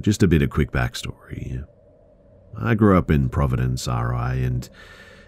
Just 0.00 0.22
a 0.22 0.28
bit 0.28 0.42
of 0.42 0.50
quick 0.50 0.72
backstory. 0.72 1.64
I 2.58 2.74
grew 2.74 2.96
up 2.96 3.10
in 3.10 3.28
Providence, 3.28 3.86
RI, 3.86 4.44
and 4.44 4.68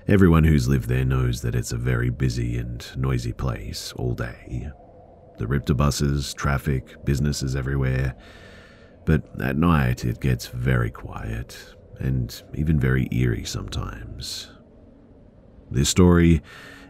everyone 0.06 0.44
who's 0.44 0.68
lived 0.68 0.88
there 0.88 1.04
knows 1.04 1.42
that 1.42 1.54
it's 1.54 1.72
a 1.72 1.76
very 1.76 2.10
busy 2.10 2.56
and 2.56 2.84
noisy 2.96 3.32
place 3.32 3.92
all 3.96 4.14
day. 4.14 4.70
The 5.38 5.46
RIPTA 5.46 5.76
buses, 5.76 6.34
traffic, 6.34 7.04
businesses 7.04 7.54
everywhere. 7.54 8.14
But 9.04 9.22
at 9.40 9.56
night, 9.56 10.04
it 10.04 10.20
gets 10.20 10.48
very 10.48 10.90
quiet 10.90 11.74
and 11.98 12.42
even 12.54 12.78
very 12.78 13.08
eerie 13.10 13.44
sometimes. 13.44 14.50
This 15.70 15.88
story 15.88 16.42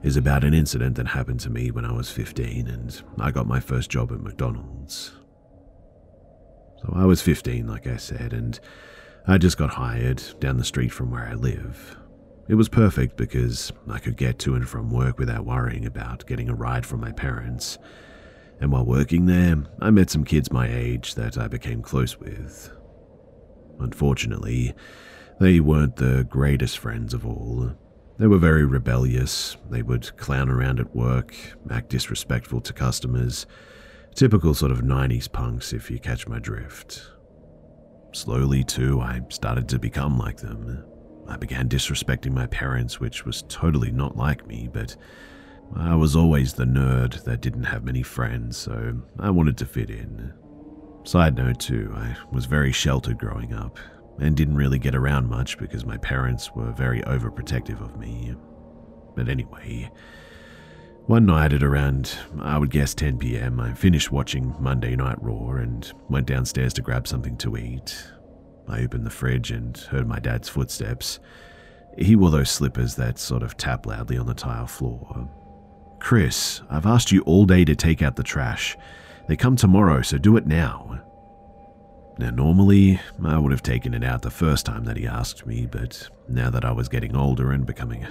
is 0.02 0.16
about 0.16 0.44
an 0.44 0.54
incident 0.54 0.96
that 0.96 1.08
happened 1.08 1.40
to 1.40 1.50
me 1.50 1.70
when 1.70 1.84
I 1.84 1.92
was 1.92 2.10
15 2.10 2.68
and 2.68 3.02
I 3.18 3.30
got 3.30 3.46
my 3.46 3.60
first 3.60 3.90
job 3.90 4.12
at 4.12 4.20
McDonald's. 4.20 5.17
So 6.80 6.92
I 6.94 7.04
was 7.04 7.20
15, 7.22 7.66
like 7.66 7.86
I 7.86 7.96
said, 7.96 8.32
and 8.32 8.58
I 9.26 9.38
just 9.38 9.58
got 9.58 9.70
hired 9.70 10.22
down 10.40 10.56
the 10.56 10.64
street 10.64 10.90
from 10.90 11.10
where 11.10 11.26
I 11.26 11.34
live. 11.34 11.96
It 12.48 12.54
was 12.54 12.68
perfect 12.68 13.16
because 13.16 13.72
I 13.90 13.98
could 13.98 14.16
get 14.16 14.38
to 14.40 14.54
and 14.54 14.66
from 14.66 14.90
work 14.90 15.18
without 15.18 15.44
worrying 15.44 15.84
about 15.84 16.26
getting 16.26 16.48
a 16.48 16.54
ride 16.54 16.86
from 16.86 17.00
my 17.00 17.12
parents. 17.12 17.78
And 18.60 18.72
while 18.72 18.86
working 18.86 19.26
there, 19.26 19.64
I 19.80 19.90
met 19.90 20.10
some 20.10 20.24
kids 20.24 20.50
my 20.50 20.68
age 20.68 21.14
that 21.16 21.36
I 21.36 21.46
became 21.48 21.82
close 21.82 22.18
with. 22.18 22.72
Unfortunately, 23.78 24.74
they 25.40 25.60
weren't 25.60 25.96
the 25.96 26.26
greatest 26.28 26.78
friends 26.78 27.12
of 27.12 27.26
all. 27.26 27.72
They 28.18 28.26
were 28.26 28.38
very 28.38 28.64
rebellious, 28.64 29.56
they 29.70 29.82
would 29.82 30.16
clown 30.16 30.48
around 30.48 30.80
at 30.80 30.96
work, 30.96 31.36
act 31.70 31.90
disrespectful 31.90 32.60
to 32.62 32.72
customers, 32.72 33.46
Typical 34.14 34.54
sort 34.54 34.72
of 34.72 34.80
90s 34.80 35.30
punks, 35.30 35.72
if 35.72 35.90
you 35.90 35.98
catch 35.98 36.26
my 36.26 36.38
drift. 36.38 37.10
Slowly, 38.12 38.64
too, 38.64 39.00
I 39.00 39.20
started 39.28 39.68
to 39.68 39.78
become 39.78 40.18
like 40.18 40.38
them. 40.38 40.84
I 41.28 41.36
began 41.36 41.68
disrespecting 41.68 42.32
my 42.32 42.46
parents, 42.46 42.98
which 42.98 43.24
was 43.24 43.44
totally 43.48 43.90
not 43.92 44.16
like 44.16 44.46
me, 44.46 44.68
but 44.72 44.96
I 45.76 45.94
was 45.94 46.16
always 46.16 46.54
the 46.54 46.64
nerd 46.64 47.22
that 47.24 47.42
didn't 47.42 47.64
have 47.64 47.84
many 47.84 48.02
friends, 48.02 48.56
so 48.56 49.02
I 49.18 49.30
wanted 49.30 49.58
to 49.58 49.66
fit 49.66 49.90
in. 49.90 50.32
Side 51.04 51.36
note, 51.36 51.60
too, 51.60 51.92
I 51.94 52.16
was 52.32 52.46
very 52.46 52.72
sheltered 52.72 53.18
growing 53.18 53.52
up 53.52 53.78
and 54.18 54.36
didn't 54.36 54.56
really 54.56 54.78
get 54.78 54.94
around 54.94 55.28
much 55.28 55.58
because 55.58 55.84
my 55.84 55.96
parents 55.98 56.50
were 56.54 56.72
very 56.72 57.02
overprotective 57.02 57.80
of 57.80 57.98
me. 57.98 58.34
But 59.14 59.28
anyway, 59.28 59.90
one 61.08 61.24
night 61.24 61.54
at 61.54 61.62
around, 61.62 62.18
I 62.38 62.58
would 62.58 62.70
guess 62.70 62.92
10 62.92 63.18
pm, 63.18 63.58
I 63.60 63.72
finished 63.72 64.12
watching 64.12 64.54
Monday 64.60 64.94
Night 64.94 65.16
Raw 65.22 65.52
and 65.52 65.90
went 66.10 66.26
downstairs 66.26 66.74
to 66.74 66.82
grab 66.82 67.08
something 67.08 67.34
to 67.38 67.56
eat. 67.56 68.10
I 68.68 68.82
opened 68.82 69.06
the 69.06 69.10
fridge 69.10 69.50
and 69.50 69.74
heard 69.74 70.06
my 70.06 70.18
dad's 70.18 70.50
footsteps. 70.50 71.18
He 71.96 72.14
wore 72.14 72.30
those 72.30 72.50
slippers 72.50 72.94
that 72.96 73.18
sort 73.18 73.42
of 73.42 73.56
tap 73.56 73.86
loudly 73.86 74.18
on 74.18 74.26
the 74.26 74.34
tile 74.34 74.66
floor. 74.66 75.30
Chris, 75.98 76.60
I've 76.68 76.84
asked 76.84 77.10
you 77.10 77.22
all 77.22 77.46
day 77.46 77.64
to 77.64 77.74
take 77.74 78.02
out 78.02 78.16
the 78.16 78.22
trash. 78.22 78.76
They 79.28 79.36
come 79.36 79.56
tomorrow, 79.56 80.02
so 80.02 80.18
do 80.18 80.36
it 80.36 80.46
now. 80.46 81.00
Now, 82.18 82.30
normally, 82.30 83.00
I 83.24 83.38
would 83.38 83.52
have 83.52 83.62
taken 83.62 83.94
it 83.94 84.04
out 84.04 84.20
the 84.20 84.30
first 84.30 84.66
time 84.66 84.84
that 84.84 84.98
he 84.98 85.06
asked 85.06 85.46
me, 85.46 85.64
but 85.64 86.06
now 86.28 86.50
that 86.50 86.66
I 86.66 86.72
was 86.72 86.88
getting 86.90 87.16
older 87.16 87.50
and 87.52 87.64
becoming, 87.64 88.06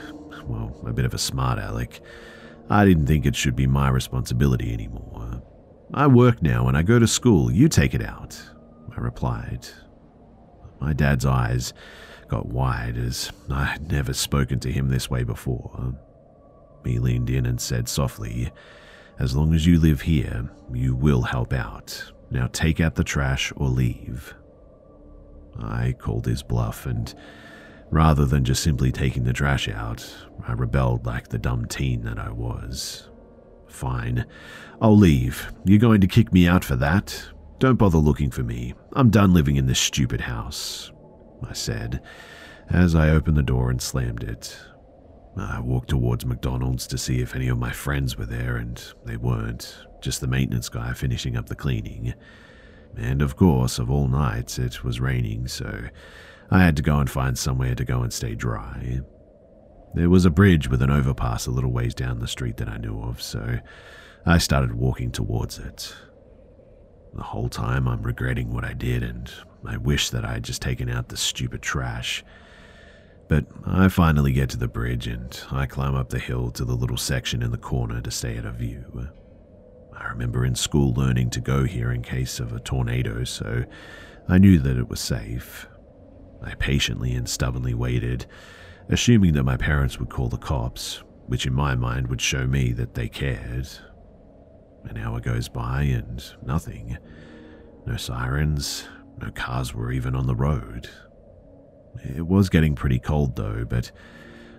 well, 0.47 0.75
a 0.83 0.93
bit 0.93 1.05
of 1.05 1.13
a 1.13 1.19
smart 1.19 1.59
aleck, 1.59 2.01
I 2.69 2.85
didn't 2.85 3.07
think 3.07 3.25
it 3.25 3.35
should 3.35 3.55
be 3.55 3.67
my 3.67 3.89
responsibility 3.89 4.73
anymore. 4.73 5.41
I 5.93 6.07
work 6.07 6.41
now 6.41 6.67
and 6.67 6.77
I 6.77 6.83
go 6.83 6.99
to 6.99 7.07
school. 7.07 7.51
You 7.51 7.69
take 7.69 7.93
it 7.93 8.03
out, 8.03 8.39
I 8.95 8.99
replied. 8.99 9.67
My 10.79 10.93
dad's 10.93 11.25
eyes 11.25 11.73
got 12.27 12.47
wide 12.47 12.97
as 12.97 13.31
I 13.49 13.63
had 13.63 13.89
never 13.89 14.13
spoken 14.13 14.59
to 14.59 14.71
him 14.71 14.89
this 14.89 15.09
way 15.09 15.23
before. 15.23 15.95
He 16.85 16.99
leaned 16.99 17.29
in 17.29 17.45
and 17.45 17.59
said 17.59 17.87
softly, 17.87 18.51
As 19.17 19.35
long 19.35 19.53
as 19.53 19.65
you 19.65 19.79
live 19.79 20.01
here, 20.01 20.49
you 20.73 20.93
will 20.93 21.21
help 21.21 21.53
out. 21.53 22.11
Now 22.29 22.47
take 22.51 22.81
out 22.81 22.95
the 22.95 23.03
trash 23.03 23.53
or 23.55 23.69
leave. 23.69 24.35
I 25.57 25.93
called 25.97 26.25
his 26.25 26.43
bluff 26.43 26.85
and 26.85 27.13
Rather 27.89 28.25
than 28.25 28.43
just 28.43 28.63
simply 28.63 28.91
taking 28.91 29.23
the 29.23 29.33
trash 29.33 29.69
out, 29.69 30.05
I 30.45 30.53
rebelled 30.53 31.05
like 31.05 31.29
the 31.29 31.37
dumb 31.37 31.65
teen 31.65 32.03
that 32.03 32.19
I 32.19 32.29
was. 32.29 33.09
Fine, 33.67 34.25
I'll 34.81 34.97
leave. 34.97 35.51
You're 35.65 35.79
going 35.79 36.01
to 36.01 36.07
kick 36.07 36.33
me 36.33 36.47
out 36.47 36.63
for 36.63 36.75
that? 36.77 37.29
Don't 37.59 37.77
bother 37.77 37.97
looking 37.97 38.29
for 38.29 38.43
me. 38.43 38.73
I'm 38.93 39.09
done 39.09 39.33
living 39.33 39.55
in 39.55 39.67
this 39.67 39.79
stupid 39.79 40.21
house, 40.21 40.91
I 41.47 41.53
said, 41.53 42.01
as 42.69 42.93
I 42.93 43.09
opened 43.09 43.37
the 43.37 43.43
door 43.43 43.69
and 43.69 43.81
slammed 43.81 44.23
it. 44.23 44.57
I 45.37 45.59
walked 45.59 45.89
towards 45.89 46.25
McDonald's 46.25 46.87
to 46.87 46.97
see 46.97 47.21
if 47.21 47.35
any 47.35 47.47
of 47.47 47.57
my 47.57 47.71
friends 47.71 48.17
were 48.17 48.25
there, 48.25 48.57
and 48.57 48.81
they 49.05 49.17
weren't, 49.17 49.77
just 50.01 50.19
the 50.19 50.27
maintenance 50.27 50.67
guy 50.67 50.93
finishing 50.93 51.37
up 51.37 51.47
the 51.47 51.55
cleaning. 51.55 52.13
And 52.95 53.21
of 53.21 53.35
course, 53.35 53.77
of 53.77 53.91
all 53.91 54.07
nights, 54.07 54.57
it 54.57 54.83
was 54.83 54.99
raining, 54.99 55.47
so 55.47 55.89
I 56.49 56.63
had 56.63 56.75
to 56.77 56.83
go 56.83 56.99
and 56.99 57.09
find 57.09 57.37
somewhere 57.37 57.75
to 57.75 57.83
go 57.85 58.01
and 58.01 58.13
stay 58.13 58.35
dry. 58.35 59.01
There 59.93 60.09
was 60.09 60.25
a 60.25 60.29
bridge 60.29 60.69
with 60.69 60.81
an 60.81 60.91
overpass 60.91 61.47
a 61.47 61.51
little 61.51 61.71
ways 61.71 61.93
down 61.93 62.19
the 62.19 62.27
street 62.27 62.57
that 62.57 62.69
I 62.69 62.77
knew 62.77 63.01
of, 63.01 63.21
so 63.21 63.59
I 64.25 64.37
started 64.37 64.75
walking 64.75 65.11
towards 65.11 65.57
it. 65.59 65.95
The 67.13 67.23
whole 67.23 67.49
time 67.49 67.87
I'm 67.87 68.03
regretting 68.03 68.53
what 68.53 68.63
I 68.63 68.73
did, 68.73 69.03
and 69.03 69.31
I 69.65 69.77
wish 69.77 70.09
that 70.11 70.23
I 70.23 70.33
had 70.33 70.43
just 70.43 70.61
taken 70.61 70.89
out 70.89 71.09
the 71.09 71.17
stupid 71.17 71.61
trash. 71.61 72.23
But 73.27 73.45
I 73.65 73.89
finally 73.89 74.31
get 74.31 74.49
to 74.51 74.57
the 74.57 74.67
bridge 74.67 75.07
and 75.07 75.37
I 75.51 75.65
climb 75.65 75.95
up 75.95 76.09
the 76.09 76.19
hill 76.19 76.51
to 76.51 76.63
the 76.63 76.75
little 76.75 76.97
section 76.97 77.41
in 77.41 77.51
the 77.51 77.57
corner 77.57 77.99
to 78.01 78.11
stay 78.11 78.37
at 78.37 78.45
a 78.45 78.51
view. 78.51 79.09
I 79.93 80.07
remember 80.09 80.45
in 80.45 80.55
school 80.55 80.93
learning 80.93 81.31
to 81.31 81.41
go 81.41 81.63
here 81.65 81.91
in 81.91 82.03
case 82.03 82.39
of 82.39 82.53
a 82.53 82.59
tornado, 82.59 83.23
so 83.23 83.65
I 84.29 84.37
knew 84.37 84.59
that 84.59 84.77
it 84.77 84.87
was 84.87 84.99
safe. 84.99 85.67
I 86.41 86.55
patiently 86.55 87.13
and 87.13 87.27
stubbornly 87.27 87.73
waited, 87.73 88.25
assuming 88.89 89.33
that 89.33 89.43
my 89.43 89.57
parents 89.57 89.99
would 89.99 90.09
call 90.09 90.29
the 90.29 90.37
cops, 90.37 91.03
which 91.25 91.45
in 91.45 91.53
my 91.53 91.75
mind 91.75 92.07
would 92.07 92.21
show 92.21 92.47
me 92.47 92.71
that 92.73 92.93
they 92.93 93.09
cared. 93.09 93.67
An 94.85 94.97
hour 94.97 95.19
goes 95.19 95.49
by 95.49 95.83
and 95.83 96.23
nothing. 96.45 96.97
No 97.85 97.97
sirens, 97.97 98.87
no 99.19 99.31
cars 99.31 99.73
were 99.73 99.91
even 99.91 100.15
on 100.15 100.27
the 100.27 100.35
road. 100.35 100.89
It 102.03 102.27
was 102.27 102.49
getting 102.49 102.75
pretty 102.75 102.99
cold 102.99 103.35
though, 103.35 103.65
but 103.67 103.91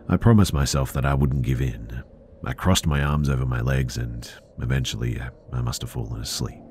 I 0.09 0.17
promised 0.17 0.53
myself 0.53 0.93
that 0.93 1.07
I 1.07 1.15
wouldn't 1.15 1.43
give 1.43 1.61
in. 1.61 2.03
I 2.45 2.53
crossed 2.53 2.87
my 2.87 3.03
arms 3.03 3.29
over 3.29 3.47
my 3.47 3.61
legs 3.61 3.97
and 3.97 4.31
eventually 4.61 5.21
I 5.53 5.61
must 5.61 5.83
have 5.83 5.91
fallen 5.91 6.21
asleep. 6.21 6.63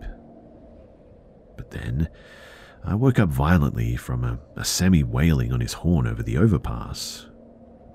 But 1.56 1.72
then 1.72 2.10
I 2.84 2.96
woke 2.96 3.20
up 3.20 3.30
violently 3.30 3.96
from 3.96 4.24
a, 4.24 4.40
a 4.56 4.66
semi 4.66 5.04
wailing 5.04 5.52
on 5.52 5.60
his 5.60 5.74
horn 5.74 6.08
over 6.08 6.24
the 6.24 6.38
overpass. 6.38 7.28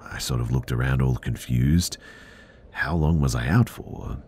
I 0.02 0.18
sort 0.18 0.40
of 0.40 0.50
looked 0.50 0.72
around 0.72 1.00
all 1.00 1.16
confused. 1.16 1.96
How 2.72 2.94
long 2.94 3.20
was 3.20 3.34
I 3.34 3.48
out 3.48 3.68
for? 3.68 4.22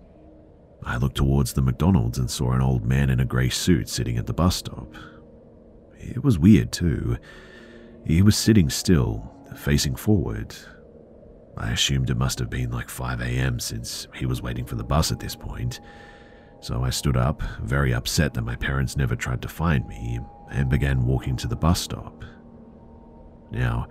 I 0.83 0.97
looked 0.97 1.17
towards 1.17 1.53
the 1.53 1.63
McDonald's 1.63 2.19
and 2.19 2.31
saw 2.31 2.53
an 2.53 2.61
old 2.61 2.85
man 2.85 3.11
in 3.11 3.21
a 3.21 3.25
grey 3.25 3.49
suit 3.49 3.89
sitting 3.89 4.19
at 4.19 4.27
the 4.27 4.35
bus 4.35 4.57
stop. 4.57 4.95
It 5.99 6.23
was 6.23 6.39
weird, 6.39 6.73
too. 6.73 7.17
He 8.05 8.21
was 8.21 8.37
sitting 8.37 8.69
still, 8.69 9.33
facing 9.57 9.97
forward. 9.97 10.55
I 11.57 11.71
assumed 11.71 12.11
it 12.11 12.17
must 12.17 12.39
have 12.39 12.51
been 12.51 12.71
like 12.71 12.89
5 12.91 13.21
a.m. 13.21 13.61
since 13.61 14.09
he 14.15 14.27
was 14.27 14.43
waiting 14.43 14.67
for 14.67 14.75
the 14.75 14.85
bus 14.85 15.13
at 15.13 15.21
this 15.21 15.37
point. 15.37 15.81
So 16.61 16.83
I 16.83 16.91
stood 16.91 17.17
up, 17.17 17.43
very 17.63 17.95
upset 17.95 18.35
that 18.35 18.43
my 18.43 18.57
parents 18.57 18.97
never 18.97 19.17
tried 19.17 19.43
to 19.43 19.49
find 19.49 19.87
me, 19.87 20.21
and 20.55 20.69
began 20.71 21.05
walking 21.05 21.37
to 21.37 21.49
the 21.49 21.57
bus 21.57 21.81
stop. 21.81 22.25
Now, 23.51 23.89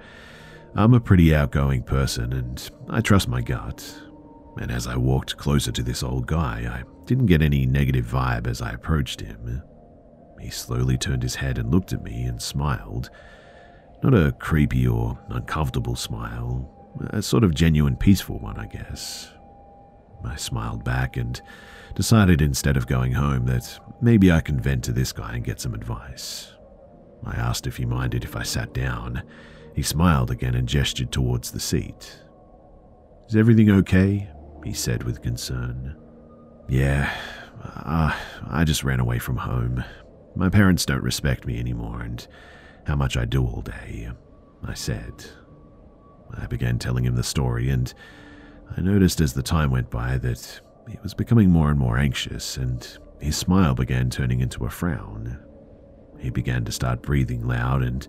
I'm 0.75 0.93
a 0.93 0.99
pretty 0.99 1.35
outgoing 1.35 1.83
person 1.83 2.33
and 2.33 2.69
I 2.89 3.01
trust 3.01 3.27
my 3.27 3.41
gut. 3.41 4.01
and 4.59 4.71
as 4.71 4.87
I 4.87 4.95
walked 4.95 5.37
closer 5.37 5.71
to 5.71 5.83
this 5.83 6.03
old 6.03 6.27
guy, 6.27 6.67
I 6.69 6.83
didn't 7.05 7.25
get 7.25 7.41
any 7.41 7.65
negative 7.65 8.05
vibe 8.05 8.47
as 8.47 8.61
I 8.61 8.71
approached 8.71 9.21
him. 9.21 9.61
He 10.39 10.49
slowly 10.49 10.97
turned 10.97 11.23
his 11.23 11.35
head 11.35 11.57
and 11.57 11.71
looked 11.71 11.93
at 11.93 12.03
me 12.03 12.23
and 12.23 12.41
smiled. 12.41 13.09
Not 14.03 14.13
a 14.13 14.33
creepy 14.33 14.87
or 14.87 15.17
uncomfortable 15.29 15.95
smile, 15.95 16.69
a 17.11 17.21
sort 17.21 17.43
of 17.43 17.55
genuine 17.55 17.95
peaceful 17.95 18.39
one, 18.39 18.57
I 18.57 18.65
guess. 18.67 19.31
I 20.25 20.35
smiled 20.35 20.83
back 20.83 21.17
and 21.17 21.41
decided 21.95 22.41
instead 22.41 22.77
of 22.77 22.87
going 22.87 23.13
home 23.13 23.45
that 23.45 23.79
maybe 24.01 24.31
I 24.31 24.41
can 24.41 24.59
vent 24.59 24.83
to 24.85 24.91
this 24.91 25.11
guy 25.11 25.35
and 25.35 25.43
get 25.43 25.61
some 25.61 25.73
advice. 25.73 26.52
I 27.25 27.35
asked 27.35 27.67
if 27.67 27.77
he 27.77 27.85
minded 27.85 28.23
if 28.23 28.35
I 28.35 28.43
sat 28.43 28.73
down. 28.73 29.23
He 29.75 29.81
smiled 29.81 30.31
again 30.31 30.55
and 30.55 30.67
gestured 30.67 31.11
towards 31.11 31.51
the 31.51 31.59
seat. 31.59 32.19
Is 33.27 33.35
everything 33.35 33.69
okay? 33.71 34.29
He 34.63 34.73
said 34.73 35.03
with 35.03 35.21
concern. 35.21 35.95
Yeah, 36.67 37.13
uh, 37.63 38.15
I 38.47 38.63
just 38.63 38.83
ran 38.83 38.99
away 38.99 39.19
from 39.19 39.37
home. 39.37 39.83
My 40.35 40.49
parents 40.49 40.85
don't 40.85 41.03
respect 41.03 41.45
me 41.45 41.59
anymore, 41.59 42.01
and 42.01 42.25
how 42.85 42.95
much 42.95 43.17
I 43.17 43.25
do 43.25 43.45
all 43.45 43.61
day, 43.61 44.09
I 44.65 44.73
said. 44.73 45.25
I 46.35 46.47
began 46.47 46.79
telling 46.79 47.05
him 47.05 47.15
the 47.15 47.23
story, 47.23 47.69
and 47.69 47.93
I 48.75 48.81
noticed 48.81 49.21
as 49.21 49.33
the 49.33 49.43
time 49.43 49.71
went 49.71 49.89
by 49.89 50.17
that 50.19 50.61
he 50.89 50.97
was 51.03 51.13
becoming 51.13 51.49
more 51.49 51.69
and 51.69 51.79
more 51.79 51.97
anxious, 51.97 52.57
and 52.57 52.97
his 53.19 53.37
smile 53.37 53.75
began 53.75 54.09
turning 54.09 54.39
into 54.39 54.65
a 54.65 54.69
frown. 54.69 55.39
He 56.23 56.29
began 56.29 56.63
to 56.63 56.71
start 56.71 57.01
breathing 57.01 57.45
loud, 57.45 57.83
and 57.83 58.07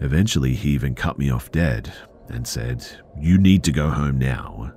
eventually 0.00 0.54
he 0.54 0.70
even 0.70 0.96
cut 0.96 1.18
me 1.18 1.30
off 1.30 1.52
dead 1.52 1.92
and 2.28 2.46
said, 2.46 2.84
You 3.16 3.38
need 3.38 3.62
to 3.64 3.72
go 3.72 3.90
home 3.90 4.18
now, 4.18 4.72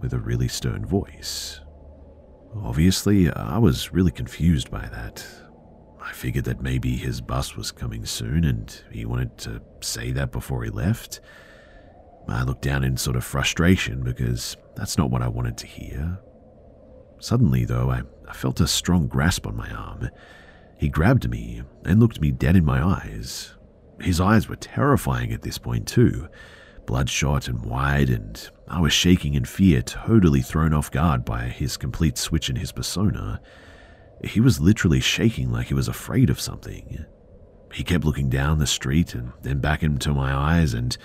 with 0.00 0.14
a 0.14 0.18
really 0.18 0.48
stern 0.48 0.86
voice. 0.86 1.60
Obviously, 2.56 3.30
I 3.30 3.58
was 3.58 3.92
really 3.92 4.10
confused 4.10 4.70
by 4.70 4.88
that. 4.88 5.26
I 6.02 6.12
figured 6.12 6.46
that 6.46 6.62
maybe 6.62 6.96
his 6.96 7.20
bus 7.20 7.54
was 7.54 7.70
coming 7.70 8.06
soon 8.06 8.44
and 8.44 8.82
he 8.90 9.04
wanted 9.04 9.36
to 9.38 9.60
say 9.82 10.10
that 10.12 10.32
before 10.32 10.64
he 10.64 10.70
left. 10.70 11.20
I 12.26 12.44
looked 12.44 12.62
down 12.62 12.82
in 12.82 12.96
sort 12.96 13.16
of 13.16 13.24
frustration 13.24 14.02
because 14.02 14.56
that's 14.74 14.96
not 14.96 15.10
what 15.10 15.20
I 15.22 15.28
wanted 15.28 15.58
to 15.58 15.66
hear. 15.66 16.18
Suddenly, 17.18 17.66
though, 17.66 17.90
I, 17.90 18.02
I 18.26 18.32
felt 18.32 18.60
a 18.60 18.66
strong 18.66 19.06
grasp 19.06 19.46
on 19.46 19.54
my 19.54 19.70
arm. 19.70 20.08
He 20.80 20.88
grabbed 20.88 21.28
me 21.28 21.62
and 21.84 22.00
looked 22.00 22.22
me 22.22 22.30
dead 22.30 22.56
in 22.56 22.64
my 22.64 22.82
eyes. 22.82 23.54
His 24.00 24.18
eyes 24.18 24.48
were 24.48 24.56
terrifying 24.56 25.30
at 25.30 25.42
this 25.42 25.58
point, 25.58 25.86
too 25.86 26.28
bloodshot 26.86 27.46
and 27.46 27.62
wide, 27.64 28.08
and 28.08 28.50
I 28.66 28.80
was 28.80 28.92
shaking 28.92 29.34
in 29.34 29.44
fear, 29.44 29.82
totally 29.82 30.40
thrown 30.40 30.72
off 30.72 30.90
guard 30.90 31.24
by 31.24 31.42
his 31.44 31.76
complete 31.76 32.16
switch 32.18 32.48
in 32.48 32.56
his 32.56 32.72
persona. 32.72 33.40
He 34.24 34.40
was 34.40 34.58
literally 34.58 34.98
shaking 34.98 35.52
like 35.52 35.66
he 35.66 35.74
was 35.74 35.86
afraid 35.86 36.30
of 36.30 36.40
something. 36.40 37.04
He 37.72 37.84
kept 37.84 38.04
looking 38.04 38.28
down 38.28 38.58
the 38.58 38.66
street 38.66 39.14
and 39.14 39.32
then 39.42 39.60
back 39.60 39.84
into 39.84 40.14
my 40.14 40.34
eyes, 40.34 40.72
and 40.74 40.96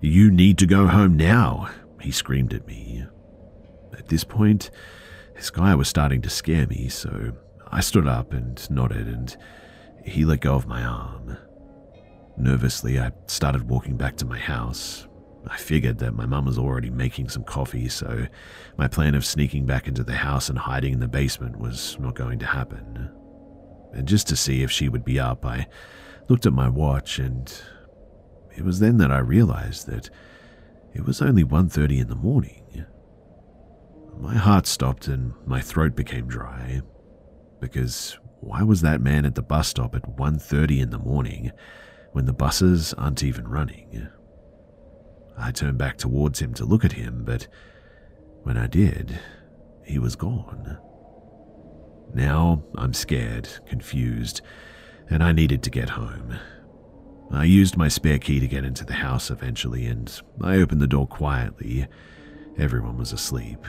you 0.00 0.30
need 0.32 0.58
to 0.58 0.66
go 0.66 0.88
home 0.88 1.16
now, 1.16 1.70
he 2.00 2.10
screamed 2.10 2.52
at 2.52 2.66
me. 2.66 3.06
At 3.96 4.08
this 4.08 4.24
point, 4.24 4.70
this 5.36 5.48
guy 5.48 5.76
was 5.76 5.88
starting 5.88 6.20
to 6.22 6.28
scare 6.28 6.66
me, 6.66 6.88
so 6.88 7.36
I 7.70 7.80
stood 7.80 8.06
up 8.06 8.32
and 8.32 8.68
nodded, 8.70 9.08
and 9.08 9.36
he 10.04 10.24
let 10.24 10.40
go 10.40 10.54
of 10.54 10.66
my 10.66 10.82
arm. 10.82 11.36
Nervously, 12.36 12.98
I 13.00 13.12
started 13.26 13.68
walking 13.68 13.96
back 13.96 14.16
to 14.16 14.26
my 14.26 14.38
house. 14.38 15.08
I 15.48 15.56
figured 15.56 15.98
that 15.98 16.14
my 16.14 16.26
mum 16.26 16.46
was 16.46 16.58
already 16.58 16.90
making 16.90 17.28
some 17.28 17.44
coffee, 17.44 17.88
so 17.88 18.26
my 18.76 18.88
plan 18.88 19.14
of 19.14 19.24
sneaking 19.24 19.64
back 19.64 19.86
into 19.88 20.04
the 20.04 20.16
house 20.16 20.48
and 20.48 20.58
hiding 20.58 20.92
in 20.92 21.00
the 21.00 21.08
basement 21.08 21.58
was 21.58 21.96
not 22.00 22.14
going 22.14 22.38
to 22.40 22.46
happen. 22.46 23.10
And 23.92 24.06
just 24.08 24.26
to 24.28 24.36
see 24.36 24.62
if 24.62 24.70
she 24.70 24.88
would 24.88 25.04
be 25.04 25.20
up, 25.20 25.46
I 25.46 25.66
looked 26.28 26.46
at 26.46 26.52
my 26.52 26.68
watch 26.68 27.18
and 27.18 27.52
it 28.56 28.64
was 28.64 28.80
then 28.80 28.98
that 28.98 29.12
I 29.12 29.18
realized 29.18 29.86
that 29.86 30.10
it 30.94 31.04
was 31.04 31.22
only 31.22 31.44
1:30 31.44 32.00
in 32.00 32.08
the 32.08 32.14
morning. 32.14 32.84
My 34.18 34.34
heart 34.34 34.66
stopped 34.66 35.08
and 35.08 35.32
my 35.46 35.60
throat 35.60 35.94
became 35.94 36.26
dry 36.26 36.82
because 37.60 38.18
why 38.40 38.62
was 38.62 38.82
that 38.82 39.00
man 39.00 39.24
at 39.24 39.34
the 39.34 39.42
bus 39.42 39.68
stop 39.68 39.94
at 39.94 40.16
1:30 40.16 40.80
in 40.80 40.90
the 40.90 40.98
morning 40.98 41.52
when 42.12 42.26
the 42.26 42.32
buses 42.32 42.94
aren't 42.94 43.22
even 43.22 43.48
running? 43.48 44.08
I 45.38 45.50
turned 45.50 45.78
back 45.78 45.98
towards 45.98 46.40
him 46.40 46.54
to 46.54 46.64
look 46.64 46.84
at 46.84 46.92
him, 46.92 47.24
but 47.24 47.48
when 48.42 48.56
I 48.56 48.66
did, 48.66 49.18
he 49.84 49.98
was 49.98 50.16
gone. 50.16 50.78
Now 52.14 52.62
I'm 52.76 52.94
scared, 52.94 53.48
confused, 53.66 54.40
and 55.10 55.22
I 55.22 55.32
needed 55.32 55.62
to 55.64 55.70
get 55.70 55.90
home. 55.90 56.36
I 57.30 57.44
used 57.44 57.76
my 57.76 57.88
spare 57.88 58.18
key 58.18 58.38
to 58.40 58.46
get 58.46 58.64
into 58.64 58.84
the 58.84 58.94
house 58.94 59.30
eventually, 59.30 59.86
and 59.86 60.20
I 60.40 60.56
opened 60.56 60.80
the 60.80 60.86
door 60.86 61.06
quietly. 61.06 61.86
Everyone 62.56 62.96
was 62.96 63.12
asleep. 63.12 63.66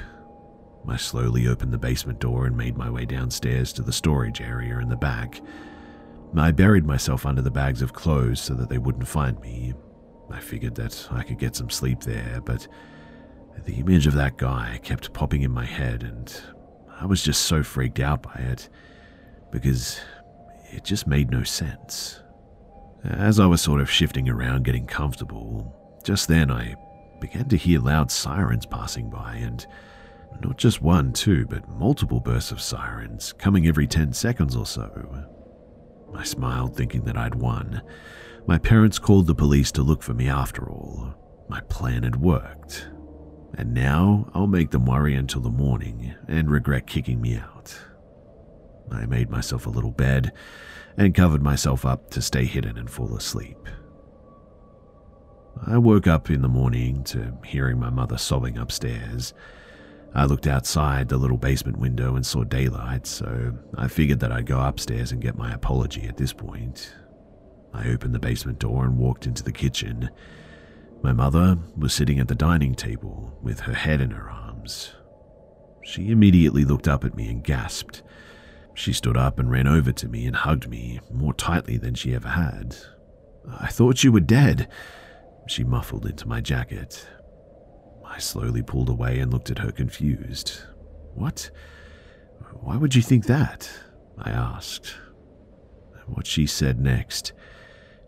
I 0.88 0.98
slowly 0.98 1.48
opened 1.48 1.74
the 1.74 1.78
basement 1.78 2.20
door 2.20 2.46
and 2.46 2.56
made 2.56 2.78
my 2.78 2.90
way 2.90 3.06
downstairs 3.06 3.74
to 3.74 3.82
the 3.82 3.92
storage 3.92 4.42
area 4.42 4.80
in 4.80 4.90
the 4.90 4.96
back. 4.96 5.42
I 6.36 6.52
buried 6.52 6.86
myself 6.86 7.26
under 7.26 7.42
the 7.42 7.52
bags 7.52 7.82
of 7.82 7.94
clothes 7.94 8.40
so 8.40 8.54
that 8.56 8.70
they 8.70 8.78
wouldn't 8.78 9.08
find 9.08 9.40
me. 9.42 9.74
I 10.30 10.40
figured 10.40 10.76
that 10.76 11.08
I 11.12 11.24
could 11.24 11.40
get 11.40 11.56
some 11.56 11.70
sleep 11.70 12.02
there, 12.02 12.42
but 12.44 12.68
the 13.66 13.76
image 13.76 14.08
of 14.08 14.14
that 14.14 14.38
guy 14.38 14.80
kept 14.84 15.14
popping 15.14 15.42
in 15.42 15.52
my 15.52 15.66
head, 15.66 16.04
and 16.04 16.34
I 17.00 17.06
was 17.06 17.24
just 17.24 17.44
so 17.44 17.64
freaked 17.64 18.00
out 18.00 18.24
by 18.24 18.36
it 18.36 18.70
because 19.52 20.00
it 20.72 20.84
just 20.84 21.08
made 21.08 21.32
no 21.32 21.44
sense. 21.44 22.22
As 23.04 23.40
I 23.40 23.46
was 23.46 23.62
sort 23.62 23.82
of 23.82 23.90
shifting 23.90 24.30
around, 24.30 24.64
getting 24.64 24.86
comfortable, 24.86 25.74
just 26.04 26.28
then 26.28 26.52
I 26.52 26.76
began 27.20 27.48
to 27.50 27.58
hear 27.58 27.80
loud 27.80 28.12
sirens 28.12 28.66
passing 28.66 29.10
by, 29.10 29.36
and 29.36 29.66
not 30.42 30.58
just 30.58 30.82
one, 30.82 31.14
two, 31.14 31.46
but 31.46 31.68
multiple 31.70 32.20
bursts 32.20 32.52
of 32.52 32.62
sirens 32.62 33.34
coming 33.34 33.68
every 33.68 33.88
10 33.88 34.14
seconds 34.14 34.56
or 34.56 34.66
so. 34.66 35.26
I 36.16 36.24
smiled, 36.24 36.76
thinking 36.76 37.04
that 37.04 37.18
I'd 37.18 37.36
won. 37.36 37.82
My 38.46 38.58
parents 38.58 39.00
called 39.00 39.28
the 39.28 39.36
police 39.36 39.72
to 39.74 39.84
look 39.84 40.02
for 40.02 40.14
me 40.14 40.30
after 40.30 40.70
all. 40.70 41.14
My 41.50 41.62
plan 41.62 42.04
had 42.04 42.22
worked. 42.22 42.90
And 43.54 43.74
now 43.74 44.30
I'll 44.34 44.48
make 44.48 44.72
them 44.72 44.86
worry 44.86 45.16
until 45.16 45.42
the 45.42 45.50
morning 45.50 46.14
and 46.28 46.52
regret 46.52 46.88
kicking 46.88 47.22
me 47.22 47.38
out. 47.38 47.78
I 48.92 49.06
made 49.06 49.30
myself 49.30 49.66
a 49.66 49.72
little 49.72 49.92
bed 49.92 50.32
and 50.98 51.16
covered 51.16 51.42
myself 51.42 51.86
up 51.86 52.10
to 52.12 52.22
stay 52.22 52.46
hidden 52.46 52.78
and 52.78 52.90
fall 52.90 53.16
asleep. 53.16 53.58
I 55.66 55.78
woke 55.78 56.08
up 56.08 56.30
in 56.30 56.42
the 56.42 56.48
morning 56.48 57.04
to 57.06 57.38
hearing 57.44 57.80
my 57.80 57.90
mother 57.90 58.18
sobbing 58.18 58.58
upstairs. 58.58 59.34
I 60.14 60.26
looked 60.26 60.48
outside 60.48 61.10
the 61.10 61.18
little 61.18 61.38
basement 61.38 61.78
window 61.78 62.16
and 62.16 62.26
saw 62.26 62.44
daylight, 62.44 63.06
so 63.06 63.54
I 63.76 63.88
figured 63.88 64.20
that 64.22 64.32
I'd 64.32 64.46
go 64.46 64.60
upstairs 64.60 65.12
and 65.12 65.22
get 65.22 65.38
my 65.38 65.54
apology 65.54 66.08
at 66.08 66.18
this 66.18 66.34
point. 66.34 66.94
I 67.74 67.90
opened 67.90 68.16
the 68.16 68.20
basement 68.20 68.60
door 68.60 68.86
and 68.86 68.98
walked 68.98 69.28
into 69.28 69.44
the 69.44 69.52
kitchen. 69.52 70.10
My 71.04 71.14
mother 71.14 71.58
was 71.76 71.94
sitting 71.94 72.20
at 72.20 72.28
the 72.28 72.36
dining 72.36 72.74
table 72.74 73.38
with 73.42 73.62
her 73.62 73.74
head 73.74 74.02
in 74.02 74.12
her 74.12 74.30
arms. 74.30 74.96
She 75.84 76.10
immediately 76.10 76.66
looked 76.66 76.88
up 76.88 77.04
at 77.06 77.16
me 77.16 77.30
and 77.30 77.44
gasped. 77.44 78.02
She 78.74 78.94
stood 78.94 79.18
up 79.18 79.40
and 79.40 79.52
ran 79.52 79.68
over 79.68 79.92
to 79.92 80.08
me 80.08 80.26
and 80.26 80.36
hugged 80.36 80.70
me 80.70 81.00
more 81.12 81.34
tightly 81.34 81.78
than 81.78 81.96
she 81.96 82.14
ever 82.16 82.30
had. 82.30 82.76
I 83.60 83.68
thought 83.68 84.04
you 84.04 84.12
were 84.12 84.20
dead, 84.20 84.68
she 85.48 85.64
muffled 85.64 86.06
into 86.06 86.28
my 86.28 86.42
jacket. 86.42 87.08
I 88.10 88.20
slowly 88.20 88.64
pulled 88.64 88.90
away 88.90 89.20
and 89.20 89.32
looked 89.32 89.52
at 89.52 89.60
her 89.60 89.72
confused. 89.72 90.62
What? 91.14 91.52
Why 92.54 92.78
would 92.78 92.96
you 92.96 93.02
think 93.02 93.26
that? 93.26 93.70
I 94.18 94.32
asked. 94.32 94.96
What 96.08 96.26
she 96.26 96.48
said 96.48 96.80
next 96.80 97.34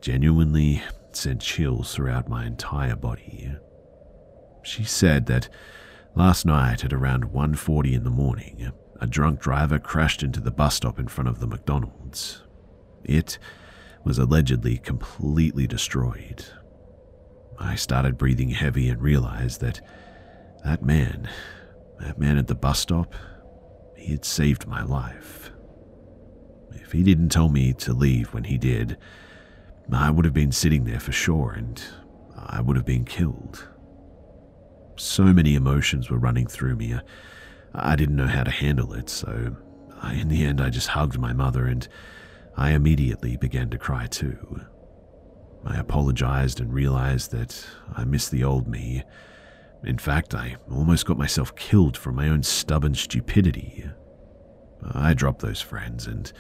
genuinely 0.01 0.81
sent 1.11 1.41
chills 1.41 1.93
throughout 1.93 2.29
my 2.29 2.45
entire 2.45 2.95
body. 2.95 3.51
She 4.63 4.83
said 4.83 5.25
that 5.25 5.49
last 6.15 6.45
night 6.45 6.85
at 6.85 6.93
around 6.93 7.25
1:40 7.25 7.93
in 7.93 8.03
the 8.03 8.09
morning, 8.09 8.71
a 9.01 9.07
drunk 9.07 9.39
driver 9.39 9.79
crashed 9.79 10.23
into 10.23 10.39
the 10.39 10.51
bus 10.51 10.75
stop 10.75 10.99
in 10.99 11.07
front 11.07 11.27
of 11.27 11.39
the 11.39 11.47
McDonald's. 11.47 12.43
It 13.03 13.37
was 14.03 14.17
allegedly 14.17 14.77
completely 14.77 15.67
destroyed. 15.67 16.45
I 17.59 17.75
started 17.75 18.17
breathing 18.17 18.49
heavy 18.49 18.89
and 18.89 19.01
realized 19.01 19.61
that 19.61 19.81
that 20.63 20.83
man, 20.83 21.29
that 21.99 22.17
man 22.19 22.37
at 22.37 22.47
the 22.47 22.55
bus 22.55 22.79
stop, 22.79 23.13
he 23.95 24.11
had 24.11 24.25
saved 24.25 24.67
my 24.67 24.83
life. 24.83 25.51
If 26.71 26.91
he 26.93 27.03
didn't 27.03 27.29
tell 27.29 27.49
me 27.49 27.73
to 27.73 27.93
leave 27.93 28.33
when 28.33 28.45
he 28.45 28.57
did, 28.57 28.97
I 29.91 30.09
would 30.11 30.25
have 30.25 30.33
been 30.33 30.51
sitting 30.51 30.85
there 30.85 30.99
for 30.99 31.11
sure 31.11 31.51
and 31.51 31.81
I 32.37 32.61
would 32.61 32.75
have 32.75 32.85
been 32.85 33.05
killed. 33.05 33.67
so 34.95 35.23
many 35.25 35.55
emotions 35.55 36.09
were 36.09 36.17
running 36.17 36.47
through 36.47 36.75
me. 36.75 36.93
I 37.73 37.95
didn't 37.95 38.15
know 38.15 38.27
how 38.27 38.43
to 38.43 38.51
handle 38.51 38.93
it, 38.93 39.09
so 39.09 39.55
in 40.13 40.27
the 40.27 40.43
end, 40.45 40.59
I 40.61 40.69
just 40.69 40.89
hugged 40.89 41.17
my 41.17 41.33
mother 41.33 41.65
and 41.65 41.87
I 42.57 42.71
immediately 42.71 43.37
began 43.37 43.69
to 43.69 43.77
cry 43.77 44.07
too. 44.07 44.61
I 45.65 45.77
apologized 45.77 46.59
and 46.59 46.73
realized 46.73 47.31
that 47.31 47.65
I 47.93 48.05
missed 48.05 48.31
the 48.31 48.43
old 48.43 48.67
me. 48.67 49.03
In 49.83 49.97
fact, 49.97 50.33
I 50.33 50.57
almost 50.71 51.05
got 51.05 51.17
myself 51.17 51.55
killed 51.55 51.97
for 51.97 52.11
my 52.11 52.27
own 52.29 52.43
stubborn 52.43 52.95
stupidity. 52.95 53.85
I 54.93 55.13
dropped 55.13 55.41
those 55.41 55.61
friends 55.61 56.07
and 56.07 56.31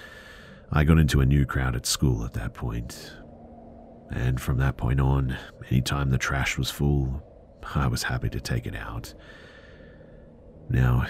I 0.71 0.83
got 0.83 0.99
into 0.99 1.21
a 1.21 1.25
new 1.25 1.45
crowd 1.45 1.75
at 1.75 1.85
school 1.85 2.23
at 2.23 2.33
that 2.33 2.53
point. 2.53 3.13
And 4.11 4.39
from 4.41 4.57
that 4.57 4.77
point 4.77 4.99
on, 4.99 5.37
any 5.69 5.81
time 5.81 6.09
the 6.09 6.17
trash 6.17 6.57
was 6.57 6.71
full, 6.71 7.23
I 7.75 7.87
was 7.87 8.03
happy 8.03 8.29
to 8.29 8.39
take 8.39 8.65
it 8.65 8.75
out. 8.75 9.13
Now, 10.69 11.07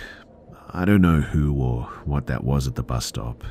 I 0.69 0.85
don't 0.85 1.01
know 1.01 1.21
who 1.21 1.53
or 1.53 1.83
what 2.05 2.27
that 2.27 2.43
was 2.43 2.67
at 2.67 2.75
the 2.75 2.83
bus 2.83 3.05
stop, 3.05 3.43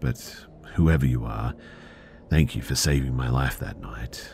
but 0.00 0.46
whoever 0.74 1.06
you 1.06 1.24
are, 1.24 1.54
thank 2.30 2.54
you 2.54 2.62
for 2.62 2.76
saving 2.76 3.14
my 3.14 3.28
life 3.28 3.58
that 3.58 3.80
night. 3.80 4.32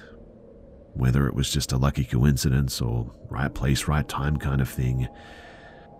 Whether 0.92 1.26
it 1.26 1.34
was 1.34 1.50
just 1.50 1.72
a 1.72 1.78
lucky 1.78 2.04
coincidence 2.04 2.80
or 2.80 3.10
right 3.30 3.52
place, 3.52 3.88
right 3.88 4.06
time 4.06 4.36
kind 4.36 4.60
of 4.60 4.68
thing, 4.68 5.08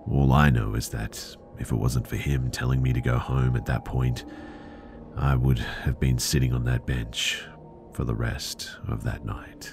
all 0.06 0.32
I 0.32 0.50
know 0.50 0.74
is 0.74 0.90
that 0.90 1.36
if 1.58 1.72
it 1.72 1.76
wasn't 1.76 2.06
for 2.06 2.16
him 2.16 2.50
telling 2.50 2.82
me 2.82 2.92
to 2.92 3.00
go 3.00 3.18
home 3.18 3.56
at 3.56 3.66
that 3.66 3.84
point, 3.84 4.24
I 5.16 5.34
would 5.34 5.58
have 5.58 5.98
been 5.98 6.18
sitting 6.18 6.52
on 6.52 6.64
that 6.64 6.86
bench 6.86 7.42
for 7.94 8.04
the 8.04 8.14
rest 8.14 8.76
of 8.86 9.02
that 9.04 9.24
night. 9.24 9.72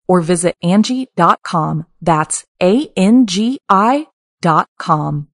or 0.11 0.19
visit 0.19 0.57
Angi.com. 0.61 1.85
That's 2.01 2.43
A-N-G-I 2.61 4.07
dot 4.41 4.67
com. 4.77 5.29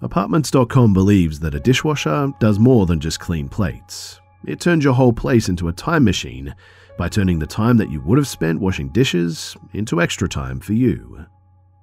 Apartments.com 0.00 0.94
believes 0.94 1.40
that 1.40 1.56
a 1.56 1.60
dishwasher 1.60 2.32
does 2.38 2.60
more 2.60 2.86
than 2.86 3.00
just 3.00 3.18
clean 3.18 3.48
plates. 3.48 4.20
It 4.46 4.60
turns 4.60 4.84
your 4.84 4.94
whole 4.94 5.12
place 5.12 5.48
into 5.48 5.66
a 5.66 5.72
time 5.72 6.04
machine 6.04 6.54
by 6.96 7.08
turning 7.08 7.40
the 7.40 7.48
time 7.48 7.76
that 7.78 7.90
you 7.90 8.00
would 8.02 8.18
have 8.18 8.28
spent 8.28 8.60
washing 8.60 8.90
dishes 8.90 9.56
into 9.72 10.00
extra 10.00 10.28
time 10.28 10.60
for 10.60 10.74
you. 10.74 11.26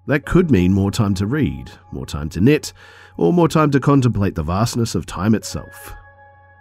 That 0.07 0.25
could 0.25 0.49
mean 0.49 0.73
more 0.73 0.91
time 0.91 1.13
to 1.15 1.25
read, 1.25 1.71
more 1.91 2.05
time 2.05 2.29
to 2.29 2.39
knit, 2.39 2.71
or 3.17 3.33
more 3.33 3.49
time 3.49 3.69
to 3.71 3.81
contemplate 3.81 4.35
the 4.35 4.43
vastness 4.43 4.95
of 4.95 5.05
time 5.05 5.35
itself. 5.35 5.93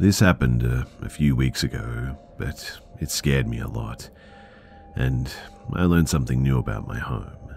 This 0.00 0.18
happened 0.18 0.64
uh, 0.64 0.84
a 1.02 1.10
few 1.10 1.36
weeks 1.36 1.62
ago, 1.62 2.16
but 2.38 2.80
it 3.00 3.10
scared 3.10 3.46
me 3.46 3.60
a 3.60 3.68
lot, 3.68 4.08
and 4.94 5.30
I 5.74 5.84
learned 5.84 6.08
something 6.08 6.42
new 6.42 6.58
about 6.58 6.88
my 6.88 6.98
home. 6.98 7.54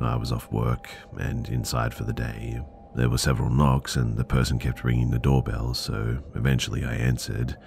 I 0.00 0.16
was 0.16 0.32
off 0.32 0.50
work 0.50 0.88
and 1.18 1.46
inside 1.50 1.92
for 1.92 2.04
the 2.04 2.14
day. 2.14 2.62
There 2.94 3.10
were 3.10 3.18
several 3.18 3.50
knocks, 3.50 3.94
and 3.94 4.16
the 4.16 4.24
person 4.24 4.58
kept 4.58 4.84
ringing 4.84 5.10
the 5.10 5.18
doorbell, 5.18 5.74
so 5.74 6.16
eventually 6.34 6.86
I 6.86 6.94
answered, 6.94 7.58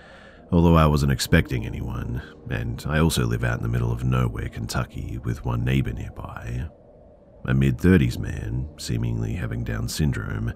although 0.51 0.75
I 0.75 0.87
wasn't 0.87 1.11
expecting 1.11 1.63
anyone, 1.63 2.19
and 2.49 2.83
I 2.87 2.97
also 2.97 3.27
live 3.27 3.43
out 3.43 3.57
in 3.57 3.63
the 3.63 3.69
middle 3.69 3.91
of 3.91 4.03
nowhere, 4.03 4.49
Kentucky, 4.49 5.19
with 5.23 5.45
one 5.45 5.63
neighbor 5.63 5.93
nearby. 5.93 6.67
A 7.45 7.53
mid 7.53 7.77
30s 7.77 8.17
man, 8.17 8.69
seemingly 8.77 9.33
having 9.33 9.63
Down 9.63 9.87
syndrome, 9.87 10.51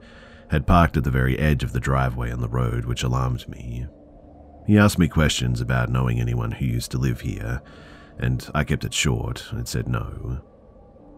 had 0.52 0.68
parked 0.68 0.98
at 0.98 1.04
the 1.04 1.12
very 1.12 1.38
edge 1.40 1.64
of 1.64 1.74
the 1.74 1.80
driveway 1.80 2.32
on 2.32 2.42
the 2.42 2.50
road, 2.50 2.86
which 2.86 3.04
alarmed 3.04 3.48
me. 3.48 3.88
He 4.68 4.78
asked 4.78 4.98
me 4.98 5.08
questions 5.08 5.62
about 5.62 5.90
knowing 5.90 6.20
anyone 6.20 6.52
who 6.52 6.66
used 6.66 6.92
to 6.92 6.98
live 6.98 7.22
here, 7.22 7.62
and 8.18 8.50
I 8.54 8.64
kept 8.64 8.84
it 8.84 8.94
short 8.94 9.46
and 9.52 9.68
said 9.68 9.88
no. 9.88 10.42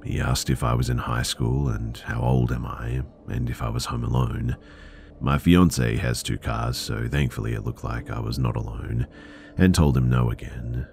He 0.04 0.20
asked 0.20 0.50
if 0.50 0.64
I 0.64 0.74
was 0.74 0.90
in 0.90 1.00
high 1.00 1.24
school 1.24 1.70
and 1.70 1.98
how 1.98 2.22
old 2.22 2.52
am 2.52 2.66
I, 2.66 3.02
and 3.28 3.50
if 3.50 3.62
I 3.62 3.70
was 3.70 3.86
home 3.86 4.04
alone. 4.04 4.58
My 5.20 5.38
fiance 5.38 5.96
has 5.98 6.22
two 6.22 6.38
cars, 6.38 6.78
so 6.78 7.08
thankfully 7.08 7.54
it 7.54 7.64
looked 7.64 7.84
like 7.84 8.10
I 8.10 8.20
was 8.20 8.38
not 8.38 8.56
alone, 8.56 9.08
and 9.58 9.74
told 9.74 9.98
him 9.98 10.10
no 10.10 10.30
again. 10.30 10.88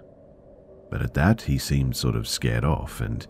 But 0.89 1.01
at 1.01 1.13
that, 1.13 1.43
he 1.43 1.57
seemed 1.57 1.95
sort 1.95 2.15
of 2.15 2.27
scared 2.27 2.65
off 2.65 3.01
and 3.01 3.25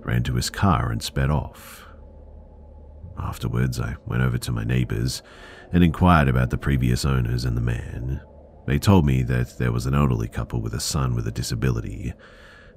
ran 0.00 0.22
to 0.24 0.34
his 0.34 0.50
car 0.50 0.90
and 0.90 1.02
sped 1.02 1.30
off. 1.30 1.87
Afterwards, 3.18 3.80
I 3.80 3.96
went 4.06 4.22
over 4.22 4.38
to 4.38 4.52
my 4.52 4.64
neighbors 4.64 5.22
and 5.72 5.82
inquired 5.82 6.28
about 6.28 6.50
the 6.50 6.58
previous 6.58 7.04
owners 7.04 7.44
and 7.44 7.56
the 7.56 7.62
man. 7.62 8.20
They 8.66 8.78
told 8.78 9.04
me 9.06 9.22
that 9.24 9.58
there 9.58 9.72
was 9.72 9.86
an 9.86 9.94
elderly 9.94 10.28
couple 10.28 10.60
with 10.60 10.74
a 10.74 10.80
son 10.80 11.14
with 11.14 11.26
a 11.26 11.32
disability, 11.32 12.12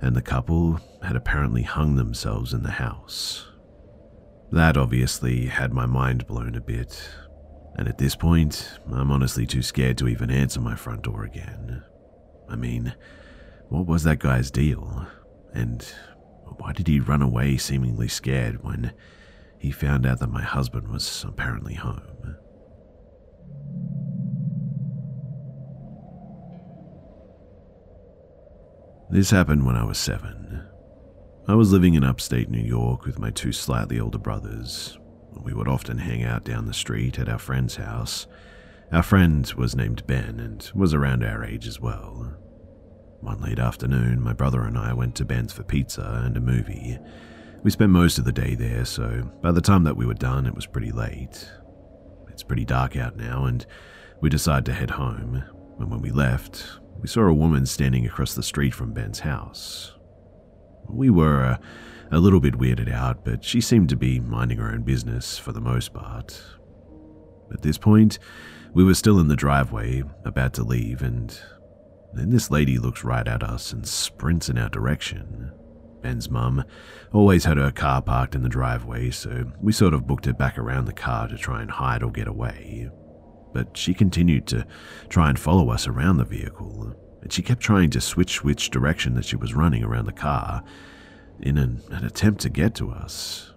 and 0.01 0.15
the 0.15 0.21
couple 0.21 0.79
had 1.03 1.15
apparently 1.15 1.63
hung 1.63 1.95
themselves 1.95 2.53
in 2.53 2.63
the 2.63 2.71
house. 2.71 3.47
That 4.51 4.77
obviously 4.77 5.45
had 5.45 5.73
my 5.73 5.85
mind 5.85 6.27
blown 6.27 6.55
a 6.55 6.61
bit, 6.61 7.09
and 7.75 7.87
at 7.87 7.97
this 7.97 8.15
point, 8.15 8.79
I'm 8.91 9.11
honestly 9.11 9.45
too 9.45 9.61
scared 9.61 9.97
to 9.99 10.07
even 10.07 10.31
answer 10.31 10.59
my 10.59 10.75
front 10.75 11.03
door 11.03 11.23
again. 11.23 11.83
I 12.49 12.55
mean, 12.55 12.93
what 13.69 13.85
was 13.85 14.03
that 14.03 14.19
guy's 14.19 14.51
deal? 14.51 15.07
And 15.53 15.85
why 16.57 16.73
did 16.73 16.87
he 16.87 16.99
run 16.99 17.21
away 17.21 17.57
seemingly 17.57 18.07
scared 18.07 18.63
when 18.63 18.93
he 19.61 19.69
found 19.69 20.07
out 20.07 20.17
that 20.19 20.31
my 20.31 20.41
husband 20.41 20.87
was 20.87 21.23
apparently 21.27 21.75
home. 21.75 22.35
This 29.11 29.29
happened 29.29 29.63
when 29.63 29.75
I 29.75 29.83
was 29.83 29.99
seven. 29.99 30.63
I 31.47 31.53
was 31.53 31.71
living 31.71 31.93
in 31.93 32.03
upstate 32.03 32.49
New 32.49 32.57
York 32.63 33.05
with 33.05 33.19
my 33.19 33.29
two 33.29 33.51
slightly 33.51 33.99
older 33.99 34.17
brothers. 34.17 34.97
We 35.43 35.53
would 35.53 35.67
often 35.67 35.99
hang 35.99 36.23
out 36.23 36.43
down 36.43 36.65
the 36.65 36.73
street 36.73 37.19
at 37.19 37.29
our 37.29 37.37
friend's 37.37 37.75
house. 37.75 38.25
Our 38.91 39.03
friend 39.03 39.45
was 39.53 39.75
named 39.75 40.07
Ben 40.07 40.39
and 40.39 40.71
was 40.73 40.95
around 40.95 41.23
our 41.23 41.45
age 41.45 41.67
as 41.67 41.79
well. 41.79 42.35
One 43.19 43.41
late 43.41 43.59
afternoon, 43.59 44.23
my 44.23 44.33
brother 44.33 44.63
and 44.63 44.75
I 44.75 44.93
went 44.93 45.13
to 45.17 45.25
Ben's 45.25 45.53
for 45.53 45.61
pizza 45.61 46.23
and 46.25 46.35
a 46.35 46.41
movie. 46.41 46.97
We 47.63 47.69
spent 47.69 47.91
most 47.91 48.17
of 48.17 48.25
the 48.25 48.31
day 48.31 48.55
there, 48.55 48.85
so 48.85 49.31
by 49.43 49.51
the 49.51 49.61
time 49.61 49.83
that 49.83 49.95
we 49.95 50.07
were 50.07 50.15
done, 50.15 50.47
it 50.47 50.55
was 50.55 50.65
pretty 50.65 50.91
late. 50.91 51.47
It's 52.27 52.41
pretty 52.41 52.65
dark 52.65 52.95
out 52.95 53.17
now, 53.17 53.45
and 53.45 53.63
we 54.19 54.29
decided 54.29 54.65
to 54.65 54.73
head 54.73 54.89
home. 54.89 55.43
And 55.77 55.91
when 55.91 56.01
we 56.01 56.09
left, 56.09 56.65
we 56.99 57.07
saw 57.07 57.21
a 57.21 57.33
woman 57.33 57.67
standing 57.67 58.03
across 58.05 58.33
the 58.33 58.41
street 58.41 58.73
from 58.73 58.93
Ben's 58.93 59.19
house. 59.19 59.93
We 60.89 61.11
were 61.11 61.43
a, 61.43 61.59
a 62.11 62.19
little 62.19 62.39
bit 62.39 62.57
weirded 62.57 62.91
out, 62.91 63.23
but 63.23 63.43
she 63.43 63.61
seemed 63.61 63.89
to 63.89 63.95
be 63.95 64.19
minding 64.19 64.57
her 64.57 64.71
own 64.71 64.81
business 64.81 65.37
for 65.37 65.51
the 65.51 65.61
most 65.61 65.93
part. 65.93 66.41
At 67.53 67.61
this 67.61 67.77
point, 67.77 68.17
we 68.73 68.83
were 68.83 68.95
still 68.95 69.19
in 69.19 69.27
the 69.27 69.35
driveway, 69.35 70.01
about 70.25 70.53
to 70.53 70.63
leave, 70.63 71.03
and 71.03 71.39
then 72.13 72.31
this 72.31 72.49
lady 72.49 72.79
looks 72.79 73.03
right 73.03 73.27
at 73.27 73.43
us 73.43 73.71
and 73.71 73.87
sprints 73.87 74.49
in 74.49 74.57
our 74.57 74.69
direction. 74.69 75.51
Ben's 76.01 76.29
mum 76.29 76.63
always 77.13 77.45
had 77.45 77.57
her 77.57 77.71
car 77.71 78.01
parked 78.01 78.35
in 78.35 78.43
the 78.43 78.49
driveway, 78.49 79.11
so 79.11 79.51
we 79.59 79.71
sort 79.71 79.93
of 79.93 80.07
booked 80.07 80.27
it 80.27 80.37
back 80.37 80.57
around 80.57 80.85
the 80.85 80.93
car 80.93 81.27
to 81.27 81.37
try 81.37 81.61
and 81.61 81.71
hide 81.71 82.03
or 82.03 82.11
get 82.11 82.27
away. 82.27 82.89
But 83.53 83.77
she 83.77 83.93
continued 83.93 84.47
to 84.47 84.65
try 85.09 85.29
and 85.29 85.39
follow 85.39 85.69
us 85.69 85.87
around 85.87 86.17
the 86.17 86.25
vehicle, 86.25 86.95
and 87.21 87.31
she 87.31 87.41
kept 87.41 87.61
trying 87.61 87.89
to 87.91 88.01
switch 88.01 88.43
which 88.43 88.69
direction 88.69 89.13
that 89.15 89.25
she 89.25 89.35
was 89.35 89.53
running 89.53 89.83
around 89.83 90.05
the 90.05 90.13
car 90.13 90.63
in 91.39 91.57
an, 91.57 91.81
an 91.89 92.05
attempt 92.05 92.41
to 92.41 92.49
get 92.49 92.75
to 92.75 92.91
us. 92.91 93.53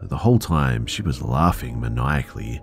The 0.00 0.18
whole 0.18 0.38
time, 0.38 0.86
she 0.86 1.02
was 1.02 1.22
laughing 1.22 1.80
maniacally, 1.80 2.60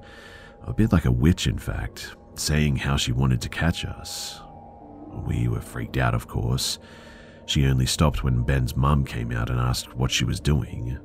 a 0.63 0.73
bit 0.73 0.93
like 0.93 1.05
a 1.05 1.11
witch, 1.11 1.47
in 1.47 1.57
fact, 1.57 2.15
saying 2.35 2.77
how 2.77 2.95
she 2.97 3.11
wanted 3.11 3.41
to 3.41 3.49
catch 3.49 3.83
us. 3.83 4.39
We 5.25 5.47
were 5.47 5.61
freaked 5.61 5.97
out, 5.97 6.13
of 6.13 6.27
course. 6.27 6.79
She 7.45 7.65
only 7.67 7.85
stopped 7.85 8.23
when 8.23 8.43
Ben's 8.43 8.75
mum 8.75 9.05
came 9.05 9.31
out 9.31 9.49
and 9.49 9.59
asked 9.59 9.95
what 9.95 10.11
she 10.11 10.25
was 10.25 10.39
doing. 10.39 10.97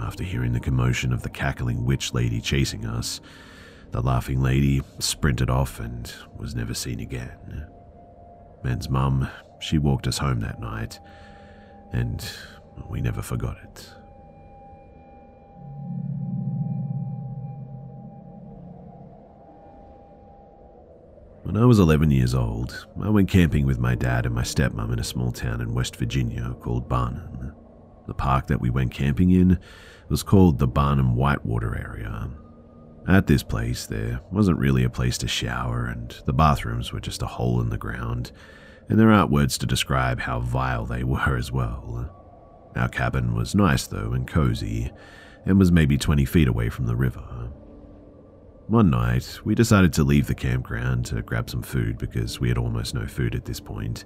After 0.00 0.24
hearing 0.24 0.52
the 0.52 0.60
commotion 0.60 1.12
of 1.12 1.22
the 1.22 1.28
cackling 1.28 1.84
witch 1.84 2.14
lady 2.14 2.40
chasing 2.40 2.86
us, 2.86 3.20
the 3.90 4.00
laughing 4.00 4.40
lady 4.40 4.82
sprinted 4.98 5.50
off 5.50 5.80
and 5.80 6.12
was 6.36 6.54
never 6.54 6.74
seen 6.74 7.00
again. 7.00 7.66
Ben's 8.62 8.88
mum, 8.88 9.28
she 9.60 9.78
walked 9.78 10.06
us 10.06 10.18
home 10.18 10.40
that 10.40 10.60
night, 10.60 11.00
and 11.92 12.24
we 12.88 13.00
never 13.00 13.22
forgot 13.22 13.58
it. 13.62 13.90
When 21.48 21.56
I 21.56 21.64
was 21.64 21.78
11 21.78 22.10
years 22.10 22.34
old, 22.34 22.86
I 23.02 23.08
went 23.08 23.30
camping 23.30 23.64
with 23.64 23.78
my 23.78 23.94
dad 23.94 24.26
and 24.26 24.34
my 24.34 24.42
stepmom 24.42 24.92
in 24.92 24.98
a 24.98 25.02
small 25.02 25.32
town 25.32 25.62
in 25.62 25.72
West 25.72 25.96
Virginia 25.96 26.54
called 26.60 26.90
Barnum. 26.90 27.54
The 28.06 28.12
park 28.12 28.48
that 28.48 28.60
we 28.60 28.68
went 28.68 28.92
camping 28.92 29.30
in 29.30 29.58
was 30.10 30.22
called 30.22 30.58
the 30.58 30.66
Barnum 30.66 31.16
Whitewater 31.16 31.74
area. 31.74 32.28
At 33.08 33.28
this 33.28 33.42
place, 33.42 33.86
there 33.86 34.20
wasn't 34.30 34.58
really 34.58 34.84
a 34.84 34.90
place 34.90 35.16
to 35.18 35.26
shower, 35.26 35.86
and 35.86 36.14
the 36.26 36.34
bathrooms 36.34 36.92
were 36.92 37.00
just 37.00 37.22
a 37.22 37.26
hole 37.26 37.62
in 37.62 37.70
the 37.70 37.78
ground, 37.78 38.30
and 38.90 39.00
there 39.00 39.10
aren't 39.10 39.30
words 39.30 39.56
to 39.56 39.66
describe 39.66 40.20
how 40.20 40.40
vile 40.40 40.84
they 40.84 41.02
were 41.12 41.38
as 41.38 41.50
well. 41.50 42.70
Our 42.76 42.90
cabin 42.90 43.34
was 43.34 43.54
nice, 43.54 43.86
though, 43.86 44.12
and 44.12 44.28
cozy, 44.28 44.92
and 45.46 45.58
was 45.58 45.72
maybe 45.72 45.96
20 45.96 46.26
feet 46.26 46.46
away 46.46 46.68
from 46.68 46.84
the 46.84 46.96
river. 46.96 47.48
One 48.68 48.90
night, 48.90 49.40
we 49.44 49.54
decided 49.54 49.94
to 49.94 50.04
leave 50.04 50.26
the 50.26 50.34
campground 50.34 51.06
to 51.06 51.22
grab 51.22 51.48
some 51.48 51.62
food 51.62 51.96
because 51.96 52.38
we 52.38 52.48
had 52.48 52.58
almost 52.58 52.94
no 52.94 53.06
food 53.06 53.34
at 53.34 53.46
this 53.46 53.60
point. 53.60 54.04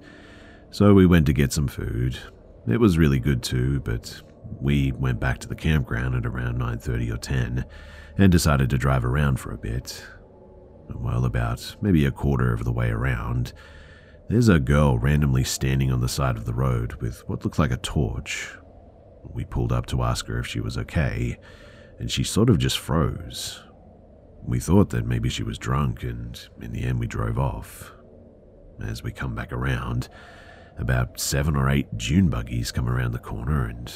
So 0.71 0.95
we 0.95 1.05
went 1.05 1.27
to 1.27 1.33
get 1.33 1.53
some 1.53 1.67
food. 1.67 2.17
It 2.69 2.79
was 2.79 2.97
really 2.97 3.19
good 3.19 3.43
too, 3.43 3.81
but 3.81 4.23
we 4.61 4.93
went 4.93 5.19
back 5.19 5.39
to 5.39 5.49
the 5.49 5.57
campground 5.57 6.15
at 6.15 6.27
around 6.27 6.59
9:30 6.59 7.11
or 7.11 7.17
10 7.17 7.65
and 8.17 8.31
decided 8.31 8.71
to 8.71 8.79
drive 8.79 9.05
around 9.05 9.41
for 9.41 9.51
a 9.51 9.59
bit. 9.59 10.07
Well, 10.95 11.25
about 11.25 11.75
maybe 11.81 12.07
a 12.07 12.13
quarter 12.13 12.53
of 12.53 12.63
the 12.63 12.73
way 12.73 12.91
around, 12.91 13.53
there's 14.29 14.49
a 14.49 14.61
girl 14.61 14.97
randomly 14.97 15.43
standing 15.43 15.91
on 15.91 16.01
the 16.01 16.09
side 16.09 16.37
of 16.37 16.45
the 16.45 16.55
road 16.55 16.95
with 17.01 17.29
what 17.29 17.45
looked 17.45 17.59
like 17.59 17.73
a 17.73 17.79
torch. 17.79 18.57
We 19.25 19.45
pulled 19.45 19.73
up 19.73 19.87
to 19.87 20.05
ask 20.05 20.29
her 20.29 20.39
if 20.39 20.47
she 20.47 20.61
was 20.61 20.79
okay, 20.79 21.37
and 21.99 22.09
she 22.09 22.23
sort 22.23 22.49
of 22.49 22.59
just 22.59 22.79
froze. 22.79 23.61
We 24.45 24.59
thought 24.59 24.91
that 24.91 25.07
maybe 25.07 25.29
she 25.29 25.43
was 25.43 25.59
drunk, 25.59 26.03
and 26.03 26.41
in 26.61 26.73
the 26.73 26.83
end, 26.83 26.99
we 26.99 27.07
drove 27.07 27.39
off. 27.39 27.93
As 28.83 29.03
we 29.03 29.13
come 29.13 29.35
back 29.35 29.53
around, 29.53 30.09
about 30.79 31.21
seven 31.21 31.57
or 31.57 31.69
eight 31.71 31.97
dune 31.97 32.29
buggies 32.29 32.73
come 32.73 32.89
around 32.89 33.13
the 33.13 33.19
corner, 33.19 33.67
and 33.67 33.93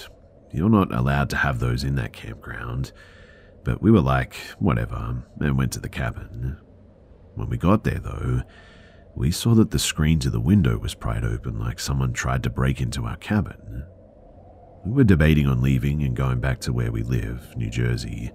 you're 0.53 0.71
not 0.71 0.95
allowed 0.95 1.31
to 1.31 1.37
have 1.37 1.59
those 1.59 1.85
in 1.85 1.97
that 1.97 2.13
campground. 2.13 2.93
But 3.65 3.83
we 3.83 3.91
were 3.91 4.01
like, 4.01 4.35
whatever, 4.59 5.25
and 5.41 5.59
went 5.59 5.73
to 5.73 5.81
the 5.81 5.89
cabin. 5.89 6.59
When 7.35 7.49
we 7.49 7.57
got 7.57 7.85
there, 7.85 7.99
though, 7.99 8.43
we 9.17 9.31
saw 9.31 9.55
that 9.55 9.73
the 9.73 9.79
screen 9.79 10.19
to 10.21 10.31
the 10.31 10.41
window 10.41 10.79
was 10.79 10.95
pried 10.95 11.25
open 11.25 11.59
like 11.59 11.81
someone 11.81 12.13
tried 12.13 12.43
to 12.45 12.51
break 12.51 12.81
into 12.81 13.05
our 13.05 13.17
cabin. 13.17 13.85
We 14.85 14.93
were 14.93 15.05
debating 15.05 15.47
on 15.49 15.63
leaving 15.63 16.03
and 16.03 16.15
going 16.15 16.39
back 16.41 16.61
to 16.61 16.73
where 16.73 16.93
we 16.93 17.03
live, 17.03 17.57
New 17.57 17.71
Jersey, 17.71 18.31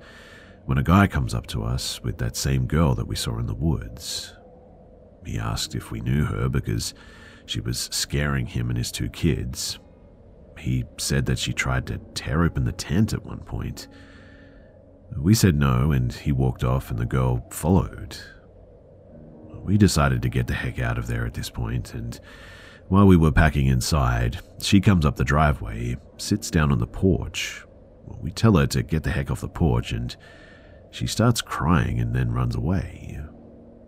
when 0.71 0.77
a 0.77 0.83
guy 0.83 1.05
comes 1.05 1.33
up 1.33 1.47
to 1.47 1.65
us 1.65 2.01
with 2.01 2.17
that 2.17 2.37
same 2.37 2.65
girl 2.65 2.95
that 2.95 3.05
we 3.05 3.13
saw 3.13 3.37
in 3.37 3.45
the 3.45 3.53
woods. 3.53 4.33
He 5.25 5.37
asked 5.37 5.75
if 5.75 5.91
we 5.91 5.99
knew 5.99 6.23
her 6.23 6.47
because 6.47 6.93
she 7.45 7.59
was 7.59 7.89
scaring 7.91 8.45
him 8.45 8.69
and 8.69 8.77
his 8.77 8.89
two 8.89 9.09
kids. 9.09 9.79
He 10.57 10.85
said 10.97 11.25
that 11.25 11.39
she 11.39 11.51
tried 11.51 11.87
to 11.87 11.97
tear 12.13 12.43
open 12.43 12.63
the 12.63 12.71
tent 12.71 13.11
at 13.11 13.25
one 13.25 13.39
point. 13.39 13.89
We 15.17 15.33
said 15.33 15.57
no, 15.57 15.91
and 15.91 16.13
he 16.13 16.31
walked 16.31 16.63
off, 16.63 16.89
and 16.89 16.97
the 16.97 17.05
girl 17.05 17.45
followed. 17.51 18.15
We 19.65 19.77
decided 19.77 20.21
to 20.21 20.29
get 20.29 20.47
the 20.47 20.53
heck 20.53 20.79
out 20.79 20.97
of 20.97 21.07
there 21.07 21.25
at 21.25 21.33
this 21.33 21.49
point, 21.49 21.93
and 21.93 22.17
while 22.87 23.07
we 23.07 23.17
were 23.17 23.33
packing 23.33 23.67
inside, 23.67 24.39
she 24.61 24.79
comes 24.79 25.05
up 25.05 25.17
the 25.17 25.25
driveway, 25.25 25.97
sits 26.15 26.49
down 26.49 26.71
on 26.71 26.79
the 26.79 26.87
porch. 26.87 27.65
We 28.21 28.31
tell 28.31 28.55
her 28.55 28.67
to 28.67 28.81
get 28.81 29.03
the 29.03 29.11
heck 29.11 29.29
off 29.29 29.41
the 29.41 29.49
porch, 29.49 29.91
and 29.91 30.15
she 30.91 31.07
starts 31.07 31.41
crying 31.41 31.99
and 31.99 32.13
then 32.13 32.31
runs 32.31 32.55
away. 32.55 33.19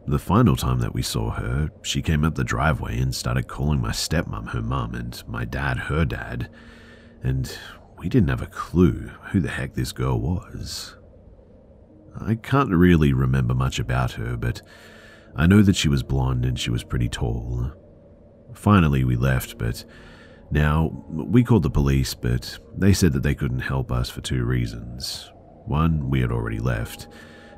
The 0.06 0.20
final 0.20 0.56
time 0.56 0.80
that 0.80 0.94
we 0.94 1.02
saw 1.02 1.32
her, 1.32 1.70
she 1.82 2.02
came 2.02 2.26
up 2.26 2.36
the 2.36 2.44
driveway 2.44 3.00
and 3.00 3.16
started 3.16 3.48
calling 3.48 3.80
my 3.80 3.92
stepmom 3.92 4.50
her 4.50 4.62
mum 4.62 4.96
and 4.96 5.24
my 5.28 5.46
dad 5.46 5.78
her 5.78 6.04
dad, 6.04 6.50
and 7.22 7.58
we 7.98 8.10
didn't 8.10 8.30
have 8.30 8.42
a 8.42 8.48
clue 8.48 9.12
who 9.32 9.40
the 9.40 9.50
heck 9.50 9.76
this 9.76 9.94
girl 9.94 10.20
was. 10.20 10.98
I 12.20 12.36
can't 12.36 12.70
really 12.70 13.14
remember 13.14 13.54
much 13.54 13.80
about 13.80 14.12
her, 14.14 14.36
but 14.36 14.62
I 15.36 15.48
know 15.48 15.62
that 15.62 15.76
she 15.76 15.90
was 15.90 16.04
blonde 16.04 16.46
and 16.46 16.60
she 16.60 16.70
was 16.70 16.84
pretty 16.84 17.10
tall. 17.10 17.72
Finally, 18.54 19.04
we 19.04 19.16
left, 19.16 19.58
but 19.58 19.84
now 20.52 21.06
we 21.10 21.44
called 21.44 21.64
the 21.64 21.70
police, 21.70 22.14
but 22.14 22.60
they 22.78 22.94
said 22.94 23.14
that 23.14 23.24
they 23.24 23.36
couldn't 23.36 23.60
help 23.60 23.92
us 23.92 24.10
for 24.10 24.22
two 24.22 24.44
reasons. 24.44 25.32
One, 25.66 26.10
we 26.10 26.22
had 26.22 26.32
already 26.32 26.60
left, 26.60 27.08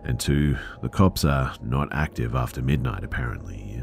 and 0.04 0.20
two, 0.20 0.58
the 0.82 0.90
cops 0.90 1.26
are 1.26 1.54
not 1.64 1.90
active 1.92 2.36
after 2.36 2.62
midnight 2.62 3.04
apparently. 3.04 3.82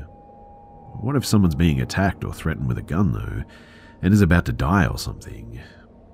What 1.01 1.17
if 1.17 1.27
someone's 1.27 1.55
being 1.55 1.81
attacked 1.81 2.25
or 2.25 2.33
threatened 2.33 2.69
with 2.69 2.79
a 2.79 2.83
gun 2.83 3.13
though, 3.13 3.43
and 4.01 4.15
is 4.15 4.21
about 4.21 4.45
to 4.47 4.53
die 4.53 4.87
or 4.87 4.99
something? 4.99 5.61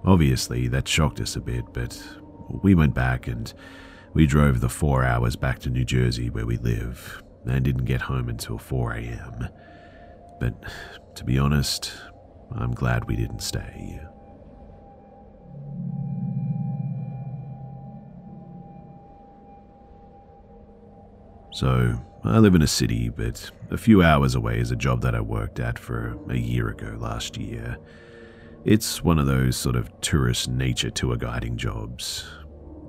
Obviously, 0.04 0.68
that 0.68 0.88
shocked 0.88 1.20
us 1.20 1.36
a 1.36 1.40
bit, 1.40 1.64
but 1.72 2.00
we 2.62 2.74
went 2.74 2.94
back 2.94 3.26
and 3.26 3.52
we 4.14 4.26
drove 4.26 4.60
the 4.60 4.68
four 4.68 5.04
hours 5.04 5.36
back 5.36 5.58
to 5.60 5.70
New 5.70 5.84
Jersey 5.84 6.30
where 6.30 6.46
we 6.46 6.56
live, 6.56 7.22
and 7.46 7.64
didn't 7.64 7.84
get 7.84 8.02
home 8.02 8.28
until 8.28 8.58
4 8.58 8.94
am. 8.94 9.48
But 10.40 10.54
to 11.16 11.24
be 11.24 11.38
honest, 11.38 11.92
I'm 12.52 12.72
glad 12.72 13.04
we 13.04 13.16
didn't 13.16 13.42
stay. 13.42 14.00
So, 21.50 21.98
I 22.24 22.38
live 22.38 22.54
in 22.54 22.62
a 22.62 22.66
city, 22.66 23.08
but 23.08 23.50
a 23.70 23.78
few 23.78 24.02
hours 24.02 24.34
away 24.34 24.58
is 24.58 24.70
a 24.70 24.76
job 24.76 25.02
that 25.02 25.14
I 25.14 25.20
worked 25.20 25.60
at 25.60 25.78
for 25.78 26.18
a 26.28 26.36
year 26.36 26.68
ago 26.68 26.96
last 26.98 27.36
year. 27.36 27.78
It's 28.64 29.02
one 29.02 29.18
of 29.18 29.26
those 29.26 29.56
sort 29.56 29.76
of 29.76 29.90
tourist 30.00 30.48
nature 30.48 30.90
tour 30.90 31.16
guiding 31.16 31.56
jobs. 31.56 32.26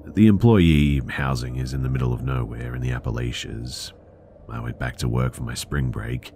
The 0.06 0.28
employee 0.28 1.02
housing 1.10 1.58
is 1.58 1.74
in 1.74 1.84
the 1.84 1.90
middle 1.90 2.12
of 2.12 2.24
nowhere 2.24 2.76
in 2.76 2.82
the 2.82 2.92
Appalachians. 2.92 3.94
I 4.50 4.60
went 4.60 4.80
back 4.80 4.98
to 4.98 5.08
work 5.08 5.36
for 5.36 5.44
my 5.44 5.54
spring 5.54 5.92
break. 5.92 6.32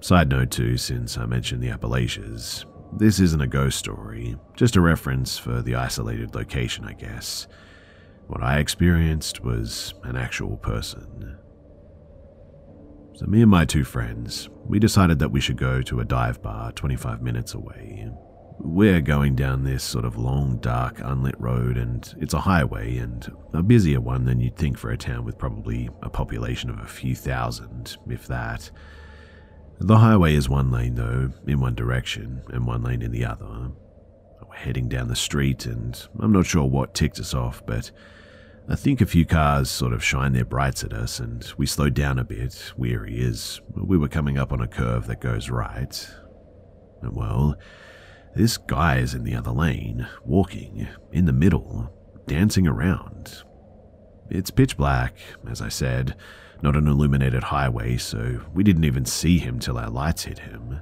Side 0.00 0.28
note, 0.28 0.50
too, 0.50 0.76
since 0.76 1.16
I 1.16 1.26
mentioned 1.26 1.62
the 1.62 1.70
Appalachians, 1.70 2.66
this 2.92 3.20
isn't 3.20 3.40
a 3.40 3.46
ghost 3.46 3.78
story, 3.78 4.36
just 4.56 4.76
a 4.76 4.80
reference 4.80 5.38
for 5.38 5.62
the 5.62 5.76
isolated 5.76 6.34
location, 6.34 6.84
I 6.84 6.92
guess. 6.92 7.46
What 8.26 8.42
I 8.42 8.58
experienced 8.58 9.42
was 9.42 9.94
an 10.02 10.16
actual 10.16 10.56
person. 10.56 11.36
So, 13.16 13.26
me 13.26 13.42
and 13.42 13.50
my 13.50 13.64
two 13.64 13.84
friends, 13.84 14.48
we 14.66 14.78
decided 14.78 15.20
that 15.20 15.30
we 15.30 15.40
should 15.40 15.56
go 15.56 15.82
to 15.82 16.00
a 16.00 16.04
dive 16.04 16.42
bar 16.42 16.72
25 16.72 17.22
minutes 17.22 17.54
away. 17.54 18.10
We're 18.58 19.00
going 19.00 19.34
down 19.34 19.64
this 19.64 19.84
sort 19.84 20.04
of 20.04 20.16
long, 20.16 20.56
dark, 20.58 21.00
unlit 21.00 21.38
road, 21.38 21.76
and 21.76 22.12
it's 22.18 22.34
a 22.34 22.40
highway, 22.40 22.96
and 22.96 23.30
a 23.52 23.62
busier 23.62 24.00
one 24.00 24.24
than 24.24 24.40
you'd 24.40 24.56
think 24.56 24.78
for 24.78 24.90
a 24.90 24.96
town 24.96 25.24
with 25.24 25.38
probably 25.38 25.90
a 26.02 26.08
population 26.08 26.70
of 26.70 26.78
a 26.78 26.86
few 26.86 27.14
thousand, 27.14 27.96
if 28.08 28.26
that. 28.26 28.70
The 29.80 29.98
highway 29.98 30.34
is 30.34 30.48
one 30.48 30.70
lane, 30.70 30.94
though, 30.94 31.30
in 31.46 31.60
one 31.60 31.74
direction, 31.74 32.42
and 32.48 32.66
one 32.66 32.82
lane 32.82 33.02
in 33.02 33.10
the 33.10 33.24
other, 33.24 33.72
We're 34.48 34.56
heading 34.56 34.88
down 34.88 35.08
the 35.08 35.16
street, 35.16 35.66
and 35.66 36.00
I'm 36.20 36.32
not 36.32 36.46
sure 36.46 36.64
what 36.64 36.94
ticked 36.94 37.18
us 37.20 37.34
off, 37.34 37.64
but 37.66 37.90
I 38.66 38.76
think 38.76 39.02
a 39.02 39.06
few 39.06 39.26
cars 39.26 39.70
sort 39.70 39.92
of 39.92 40.02
shine 40.02 40.32
their 40.32 40.44
brights 40.44 40.82
at 40.82 40.94
us, 40.94 41.20
and 41.20 41.46
we 41.58 41.66
slowed 41.66 41.92
down 41.92 42.18
a 42.18 42.24
bit, 42.24 42.72
weary, 42.78 43.22
as 43.22 43.60
we 43.74 43.98
were 43.98 44.08
coming 44.08 44.38
up 44.38 44.52
on 44.52 44.62
a 44.62 44.66
curve 44.66 45.06
that 45.06 45.20
goes 45.20 45.50
right. 45.50 46.08
Well, 47.02 47.56
this 48.34 48.56
guy 48.56 48.98
is 48.98 49.14
in 49.14 49.24
the 49.24 49.34
other 49.34 49.50
lane, 49.50 50.08
walking, 50.24 50.88
in 51.12 51.26
the 51.26 51.32
middle, 51.32 51.92
dancing 52.26 52.66
around. 52.66 53.42
It's 54.30 54.50
pitch 54.50 54.78
black, 54.78 55.14
as 55.46 55.60
I 55.60 55.68
said, 55.68 56.16
not 56.62 56.74
an 56.74 56.88
illuminated 56.88 57.44
highway, 57.44 57.98
so 57.98 58.40
we 58.54 58.64
didn't 58.64 58.84
even 58.84 59.04
see 59.04 59.38
him 59.38 59.58
till 59.58 59.76
our 59.76 59.90
lights 59.90 60.24
hit 60.24 60.38
him. 60.38 60.80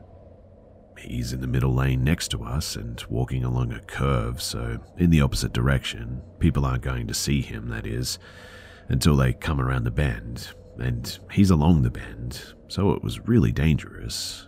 He's 1.02 1.32
in 1.32 1.40
the 1.40 1.48
middle 1.48 1.74
lane 1.74 2.04
next 2.04 2.28
to 2.28 2.44
us 2.44 2.76
and 2.76 3.04
walking 3.08 3.44
along 3.44 3.72
a 3.72 3.80
curve, 3.80 4.40
so 4.40 4.78
in 4.96 5.10
the 5.10 5.20
opposite 5.20 5.52
direction. 5.52 6.22
People 6.38 6.64
aren't 6.64 6.82
going 6.82 7.08
to 7.08 7.14
see 7.14 7.42
him, 7.42 7.68
that 7.68 7.86
is, 7.86 8.18
until 8.88 9.16
they 9.16 9.32
come 9.32 9.60
around 9.60 9.84
the 9.84 9.90
bend, 9.90 10.52
and 10.78 11.18
he's 11.32 11.50
along 11.50 11.82
the 11.82 11.90
bend, 11.90 12.54
so 12.68 12.92
it 12.92 13.02
was 13.02 13.26
really 13.26 13.50
dangerous. 13.52 14.46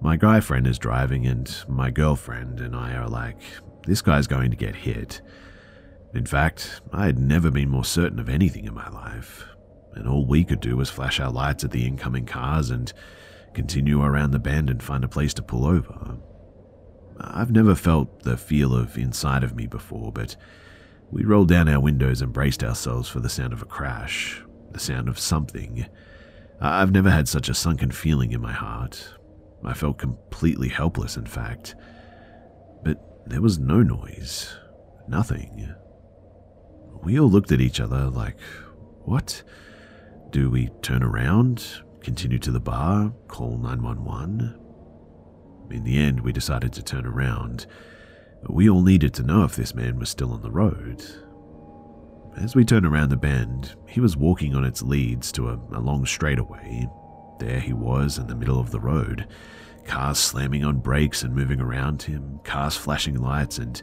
My 0.00 0.16
guy 0.16 0.40
friend 0.40 0.66
is 0.66 0.78
driving, 0.78 1.26
and 1.26 1.54
my 1.68 1.90
girlfriend 1.90 2.60
and 2.60 2.74
I 2.74 2.94
are 2.94 3.08
like, 3.08 3.40
this 3.86 4.00
guy's 4.02 4.26
going 4.26 4.50
to 4.50 4.56
get 4.56 4.74
hit. 4.74 5.20
In 6.14 6.24
fact, 6.24 6.80
I 6.92 7.06
had 7.06 7.18
never 7.18 7.50
been 7.50 7.68
more 7.68 7.84
certain 7.84 8.18
of 8.18 8.28
anything 8.28 8.64
in 8.64 8.74
my 8.74 8.88
life, 8.88 9.44
and 9.94 10.08
all 10.08 10.26
we 10.26 10.44
could 10.44 10.60
do 10.60 10.76
was 10.76 10.88
flash 10.88 11.20
our 11.20 11.30
lights 11.30 11.62
at 11.62 11.72
the 11.72 11.86
incoming 11.86 12.24
cars 12.24 12.70
and 12.70 12.92
continue 13.54 14.02
around 14.02 14.32
the 14.32 14.38
bend 14.38 14.68
and 14.68 14.82
find 14.82 15.04
a 15.04 15.08
place 15.08 15.32
to 15.34 15.42
pull 15.42 15.66
over. 15.66 16.18
I've 17.18 17.52
never 17.52 17.74
felt 17.74 18.24
the 18.24 18.36
feel 18.36 18.74
of 18.74 18.98
inside 18.98 19.44
of 19.44 19.54
me 19.54 19.66
before, 19.66 20.12
but 20.12 20.36
we 21.10 21.24
rolled 21.24 21.48
down 21.48 21.68
our 21.68 21.80
windows 21.80 22.20
and 22.20 22.32
braced 22.32 22.64
ourselves 22.64 23.08
for 23.08 23.20
the 23.20 23.28
sound 23.28 23.52
of 23.52 23.62
a 23.62 23.66
crash, 23.66 24.42
the 24.72 24.80
sound 24.80 25.08
of 25.08 25.18
something. 25.18 25.86
I've 26.60 26.92
never 26.92 27.10
had 27.10 27.28
such 27.28 27.48
a 27.48 27.54
sunken 27.54 27.90
feeling 27.90 28.32
in 28.32 28.40
my 28.40 28.52
heart. 28.52 29.14
I 29.64 29.74
felt 29.74 29.98
completely 29.98 30.68
helpless, 30.68 31.16
in 31.16 31.26
fact. 31.26 31.74
But 32.82 33.00
there 33.26 33.42
was 33.42 33.58
no 33.58 33.82
noise, 33.82 34.56
nothing. 35.08 35.74
We 37.02 37.18
all 37.18 37.30
looked 37.30 37.52
at 37.52 37.60
each 37.60 37.80
other 37.80 38.08
like, 38.08 38.36
what? 39.04 39.42
Do 40.30 40.50
we 40.50 40.70
turn 40.82 41.02
around, 41.02 41.83
continue 42.04 42.38
to 42.38 42.52
the 42.52 42.60
bar, 42.60 43.12
call 43.28 43.56
911? 43.56 44.60
In 45.70 45.84
the 45.84 45.96
end, 45.96 46.20
we 46.20 46.32
decided 46.32 46.72
to 46.74 46.82
turn 46.82 47.06
around. 47.06 47.66
We 48.48 48.68
all 48.68 48.82
needed 48.82 49.14
to 49.14 49.22
know 49.22 49.44
if 49.44 49.56
this 49.56 49.74
man 49.74 49.98
was 49.98 50.10
still 50.10 50.32
on 50.32 50.42
the 50.42 50.50
road. 50.50 51.02
As 52.36 52.54
we 52.54 52.64
turned 52.64 52.84
around 52.84 53.08
the 53.08 53.16
bend, 53.16 53.74
he 53.88 54.00
was 54.00 54.18
walking 54.18 54.54
on 54.54 54.64
its 54.64 54.82
leads 54.82 55.32
to 55.32 55.48
a, 55.48 55.54
a 55.72 55.80
long 55.80 56.04
straightaway. 56.04 56.86
There 57.38 57.60
he 57.60 57.72
was 57.72 58.18
in 58.18 58.26
the 58.26 58.36
middle 58.36 58.60
of 58.60 58.70
the 58.70 58.80
road, 58.80 59.26
cars 59.86 60.18
slamming 60.18 60.62
on 60.62 60.80
brakes 60.80 61.22
and 61.22 61.34
moving 61.34 61.60
around 61.60 62.02
him, 62.02 62.38
cars 62.44 62.76
flashing 62.76 63.16
lights, 63.16 63.56
and 63.56 63.82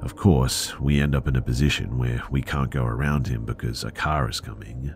of 0.00 0.16
course, 0.16 0.80
we 0.80 0.98
end 0.98 1.14
up 1.14 1.28
in 1.28 1.36
a 1.36 1.42
position 1.42 1.98
where 1.98 2.22
we 2.30 2.40
can't 2.40 2.70
go 2.70 2.84
around 2.84 3.26
him 3.26 3.44
because 3.44 3.84
a 3.84 3.90
car 3.90 4.30
is 4.30 4.40
coming. 4.40 4.94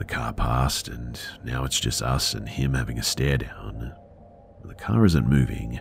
The 0.00 0.06
car 0.06 0.32
passed, 0.32 0.88
and 0.88 1.20
now 1.44 1.64
it's 1.64 1.78
just 1.78 2.00
us 2.00 2.32
and 2.32 2.48
him 2.48 2.72
having 2.72 2.98
a 2.98 3.02
stare 3.02 3.36
down. 3.36 3.92
The 4.64 4.74
car 4.74 5.04
isn't 5.04 5.28
moving, 5.28 5.78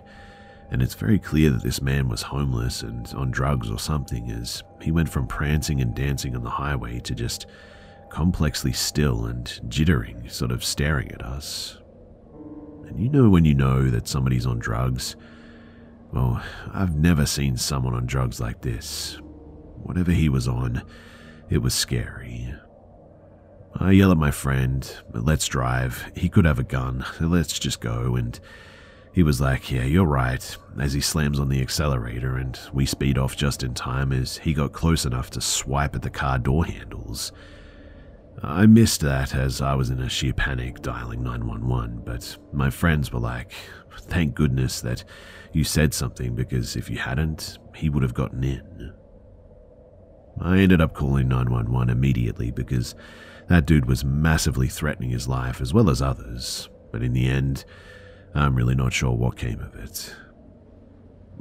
and 0.69 0.81
it's 0.81 0.93
very 0.93 1.17
clear 1.17 1.49
that 1.51 1.63
this 1.63 1.81
man 1.81 2.09
was 2.09 2.23
homeless 2.23 2.83
and 2.83 3.07
on 3.15 3.31
drugs 3.31 3.71
or 3.71 3.79
something 3.79 4.29
as 4.29 4.61
he 4.81 4.91
went 4.91 5.07
from 5.07 5.25
prancing 5.25 5.79
and 5.79 5.95
dancing 5.95 6.35
on 6.35 6.43
the 6.43 6.49
highway 6.49 6.99
to 6.99 7.15
just 7.15 7.45
complexly 8.09 8.73
still 8.73 9.25
and 9.25 9.45
jittering, 9.67 10.29
sort 10.29 10.51
of 10.51 10.65
staring 10.65 11.11
at 11.13 11.23
us. 11.23 11.77
And 12.87 12.99
you 12.99 13.09
know 13.09 13.29
when 13.29 13.45
you 13.45 13.55
know 13.55 13.89
that 13.89 14.07
somebody's 14.07 14.45
on 14.45 14.59
drugs 14.59 15.15
well, 16.11 16.41
I've 16.73 16.95
never 16.95 17.25
seen 17.25 17.55
someone 17.57 17.93
on 17.93 18.07
drugs 18.07 18.39
like 18.39 18.61
this. 18.61 19.19
Whatever 19.83 20.11
he 20.11 20.27
was 20.27 20.47
on, 20.47 20.81
it 21.49 21.59
was 21.59 21.73
scary. 21.73 22.53
I 23.75 23.91
yell 23.91 24.11
at 24.11 24.17
my 24.17 24.31
friend, 24.31 24.91
let's 25.13 25.47
drive. 25.47 26.11
He 26.15 26.27
could 26.27 26.45
have 26.45 26.59
a 26.59 26.63
gun. 26.63 27.05
Let's 27.19 27.57
just 27.59 27.79
go. 27.79 28.15
And 28.15 28.39
he 29.13 29.23
was 29.23 29.39
like, 29.39 29.71
yeah, 29.71 29.83
you're 29.83 30.05
right, 30.05 30.57
as 30.79 30.93
he 30.93 31.01
slams 31.01 31.39
on 31.39 31.49
the 31.49 31.61
accelerator, 31.61 32.37
and 32.37 32.59
we 32.73 32.85
speed 32.85 33.17
off 33.17 33.35
just 33.35 33.63
in 33.63 33.73
time 33.73 34.11
as 34.11 34.37
he 34.37 34.53
got 34.53 34.71
close 34.71 35.05
enough 35.05 35.29
to 35.31 35.41
swipe 35.41 35.95
at 35.95 36.01
the 36.01 36.09
car 36.09 36.39
door 36.39 36.65
handles. 36.65 37.31
I 38.41 38.65
missed 38.65 39.01
that 39.01 39.35
as 39.35 39.61
I 39.61 39.73
was 39.75 39.89
in 39.89 39.99
a 39.99 40.09
sheer 40.09 40.33
panic 40.33 40.81
dialing 40.81 41.23
911, 41.23 42.03
but 42.05 42.37
my 42.53 42.69
friends 42.69 43.11
were 43.11 43.19
like, 43.19 43.51
thank 44.01 44.35
goodness 44.35 44.81
that 44.81 45.03
you 45.51 45.63
said 45.63 45.93
something 45.93 46.35
because 46.35 46.75
if 46.75 46.89
you 46.89 46.97
hadn't, 46.97 47.57
he 47.75 47.89
would 47.89 48.03
have 48.03 48.13
gotten 48.13 48.43
in. 48.43 48.93
I 50.39 50.59
ended 50.59 50.79
up 50.79 50.93
calling 50.93 51.27
911 51.27 51.89
immediately 51.89 52.51
because 52.51 52.95
that 53.49 53.65
dude 53.65 53.85
was 53.85 54.05
massively 54.05 54.67
threatening 54.67 55.09
his 55.09 55.27
life 55.27 55.59
as 55.59 55.73
well 55.73 55.89
as 55.89 56.01
others, 56.01 56.69
but 56.91 57.03
in 57.03 57.13
the 57.13 57.27
end, 57.27 57.65
I'm 58.33 58.55
really 58.55 58.75
not 58.75 58.93
sure 58.93 59.11
what 59.11 59.37
came 59.37 59.59
of 59.59 59.75
it. 59.75 60.15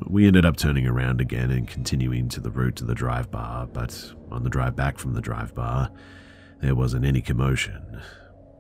We 0.07 0.27
ended 0.27 0.47
up 0.47 0.57
turning 0.57 0.87
around 0.87 1.21
again 1.21 1.51
and 1.51 1.69
continuing 1.69 2.29
to 2.31 2.41
the 2.41 2.51
route 2.51 2.77
to 2.77 2.85
the 2.85 2.95
drive 2.95 3.31
bar, 3.31 3.67
but 3.67 4.13
on 4.31 4.43
the 4.43 4.51
drive 4.51 4.75
back 4.75 4.99
from 4.99 5.13
the 5.13 5.21
drive 5.21 5.55
bar, 5.55 5.91
there 6.63 6.75
wasn't 6.75 7.05
any 7.05 7.21
commotion, 7.21 8.01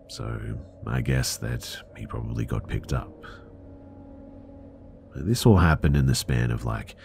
so 0.08 0.58
I 0.86 1.00
guess 1.00 1.36
that 1.38 1.80
he 1.96 2.06
probably 2.06 2.44
got 2.44 2.68
picked 2.68 2.92
up. 2.92 3.24
This 5.14 5.46
all 5.46 5.58
happened 5.58 5.96
in 5.96 6.06
the 6.06 6.14
span 6.14 6.50
of 6.50 6.64
like 6.64 6.96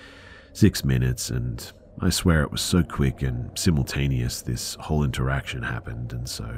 six 0.52 0.84
minutes, 0.84 1.30
and 1.30 1.72
I 2.04 2.10
swear 2.10 2.44
it 2.44 2.52
was 2.52 2.62
so 2.62 2.84
quick 2.84 3.22
and 3.22 3.58
simultaneous 3.58 4.42
this 4.42 4.76
whole 4.76 5.06
interaction 5.06 5.64
happened, 5.64 6.12
and 6.12 6.28
so 6.28 6.54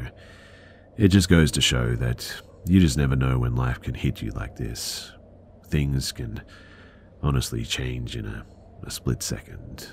it 0.98 1.10
just 1.10 1.30
goes 1.30 1.52
to 1.52 1.62
show 1.62 1.96
that 1.98 2.42
you 2.66 2.80
just 2.80 2.98
never 2.98 3.16
know 3.16 3.38
when 3.38 3.56
life 3.56 3.80
can 3.80 3.94
hit 3.94 4.24
you 4.24 4.32
like 4.32 4.56
this. 4.56 5.12
Things 5.68 6.12
can 6.12 6.42
honestly 7.22 7.64
change 7.64 8.16
in 8.16 8.26
a, 8.26 8.44
a 8.82 8.90
split 8.90 9.22
second. 9.22 9.88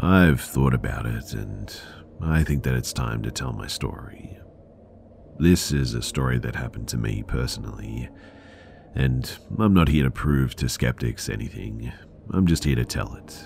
I've 0.00 0.40
thought 0.40 0.72
about 0.72 1.04
it, 1.04 1.34
and 1.34 1.78
I 2.22 2.42
think 2.42 2.62
that 2.62 2.74
it's 2.74 2.94
time 2.94 3.20
to 3.24 3.30
tell 3.30 3.52
my 3.52 3.66
story. 3.66 4.38
This 5.38 5.72
is 5.72 5.94
a 5.94 6.02
story 6.02 6.38
that 6.38 6.54
happened 6.54 6.88
to 6.88 6.96
me 6.96 7.22
personally, 7.26 8.08
and 8.94 9.30
I'm 9.58 9.74
not 9.74 9.88
here 9.88 10.04
to 10.04 10.10
prove 10.10 10.54
to 10.56 10.68
skeptics 10.68 11.28
anything. 11.28 11.92
I'm 12.32 12.46
just 12.46 12.64
here 12.64 12.76
to 12.76 12.84
tell 12.84 13.14
it. 13.16 13.44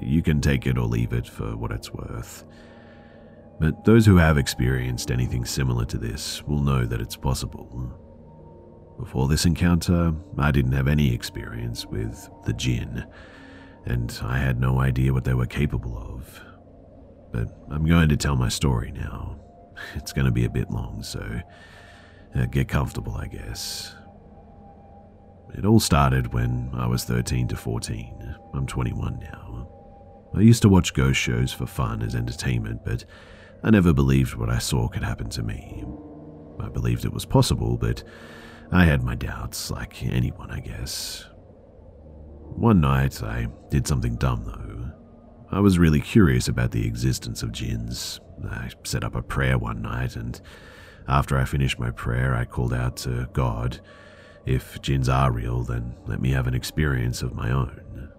You 0.00 0.22
can 0.22 0.40
take 0.40 0.66
it 0.66 0.78
or 0.78 0.86
leave 0.86 1.12
it 1.12 1.26
for 1.26 1.56
what 1.56 1.72
it's 1.72 1.92
worth. 1.92 2.44
But 3.60 3.84
those 3.84 4.06
who 4.06 4.16
have 4.16 4.38
experienced 4.38 5.10
anything 5.10 5.44
similar 5.44 5.84
to 5.86 5.98
this 5.98 6.42
will 6.44 6.62
know 6.62 6.86
that 6.86 7.00
it's 7.00 7.16
possible. 7.16 7.92
Before 8.98 9.28
this 9.28 9.44
encounter, 9.44 10.14
I 10.38 10.50
didn't 10.50 10.72
have 10.72 10.88
any 10.88 11.12
experience 11.12 11.84
with 11.86 12.30
the 12.44 12.52
jinn, 12.52 13.04
and 13.84 14.18
I 14.22 14.38
had 14.38 14.60
no 14.60 14.80
idea 14.80 15.12
what 15.12 15.24
they 15.24 15.34
were 15.34 15.46
capable 15.46 15.98
of 15.98 16.40
but 17.32 17.48
I'm 17.70 17.86
going 17.86 18.10
to 18.10 18.16
tell 18.16 18.36
my 18.36 18.48
story 18.48 18.92
now. 18.92 19.40
It's 19.94 20.12
going 20.12 20.26
to 20.26 20.32
be 20.32 20.44
a 20.44 20.50
bit 20.50 20.70
long, 20.70 21.02
so 21.02 21.40
uh, 22.34 22.46
get 22.46 22.68
comfortable, 22.68 23.14
I 23.14 23.26
guess. 23.26 23.94
It 25.54 25.66
all 25.66 25.80
started 25.80 26.32
when 26.32 26.70
I 26.74 26.86
was 26.86 27.04
13 27.04 27.48
to 27.48 27.56
14. 27.56 28.36
I'm 28.54 28.66
21 28.66 29.18
now. 29.20 29.68
I 30.34 30.40
used 30.40 30.62
to 30.62 30.68
watch 30.68 30.94
ghost 30.94 31.20
shows 31.20 31.52
for 31.52 31.66
fun 31.66 32.02
as 32.02 32.14
entertainment, 32.14 32.84
but 32.84 33.04
I 33.62 33.70
never 33.70 33.92
believed 33.92 34.34
what 34.34 34.48
I 34.48 34.58
saw 34.58 34.88
could 34.88 35.02
happen 35.02 35.28
to 35.30 35.42
me. 35.42 35.84
I 36.58 36.68
believed 36.68 37.04
it 37.04 37.12
was 37.12 37.26
possible, 37.26 37.76
but 37.76 38.02
I 38.70 38.84
had 38.84 39.02
my 39.02 39.14
doubts, 39.14 39.70
like 39.70 40.02
anyone, 40.02 40.50
I 40.50 40.60
guess. 40.60 41.26
One 42.56 42.80
night, 42.80 43.22
I 43.22 43.48
did 43.68 43.86
something 43.86 44.16
dumb, 44.16 44.44
though. 44.46 44.61
I 45.52 45.60
was 45.60 45.78
really 45.78 46.00
curious 46.00 46.48
about 46.48 46.70
the 46.70 46.86
existence 46.86 47.42
of 47.42 47.52
jinns. 47.52 48.20
I 48.50 48.70
set 48.84 49.04
up 49.04 49.14
a 49.14 49.20
prayer 49.22 49.58
one 49.58 49.82
night, 49.82 50.16
and 50.16 50.40
after 51.06 51.36
I 51.36 51.44
finished 51.44 51.78
my 51.78 51.90
prayer, 51.90 52.34
I 52.34 52.46
called 52.46 52.72
out 52.72 52.96
to 52.98 53.28
God, 53.34 53.80
If 54.44 54.80
jinns 54.80 55.08
are 55.08 55.30
real, 55.30 55.62
then 55.62 55.94
let 56.06 56.20
me 56.20 56.30
have 56.30 56.46
an 56.46 56.54
experience 56.54 57.22
of 57.22 57.34
my 57.34 57.50
own. 57.50 58.10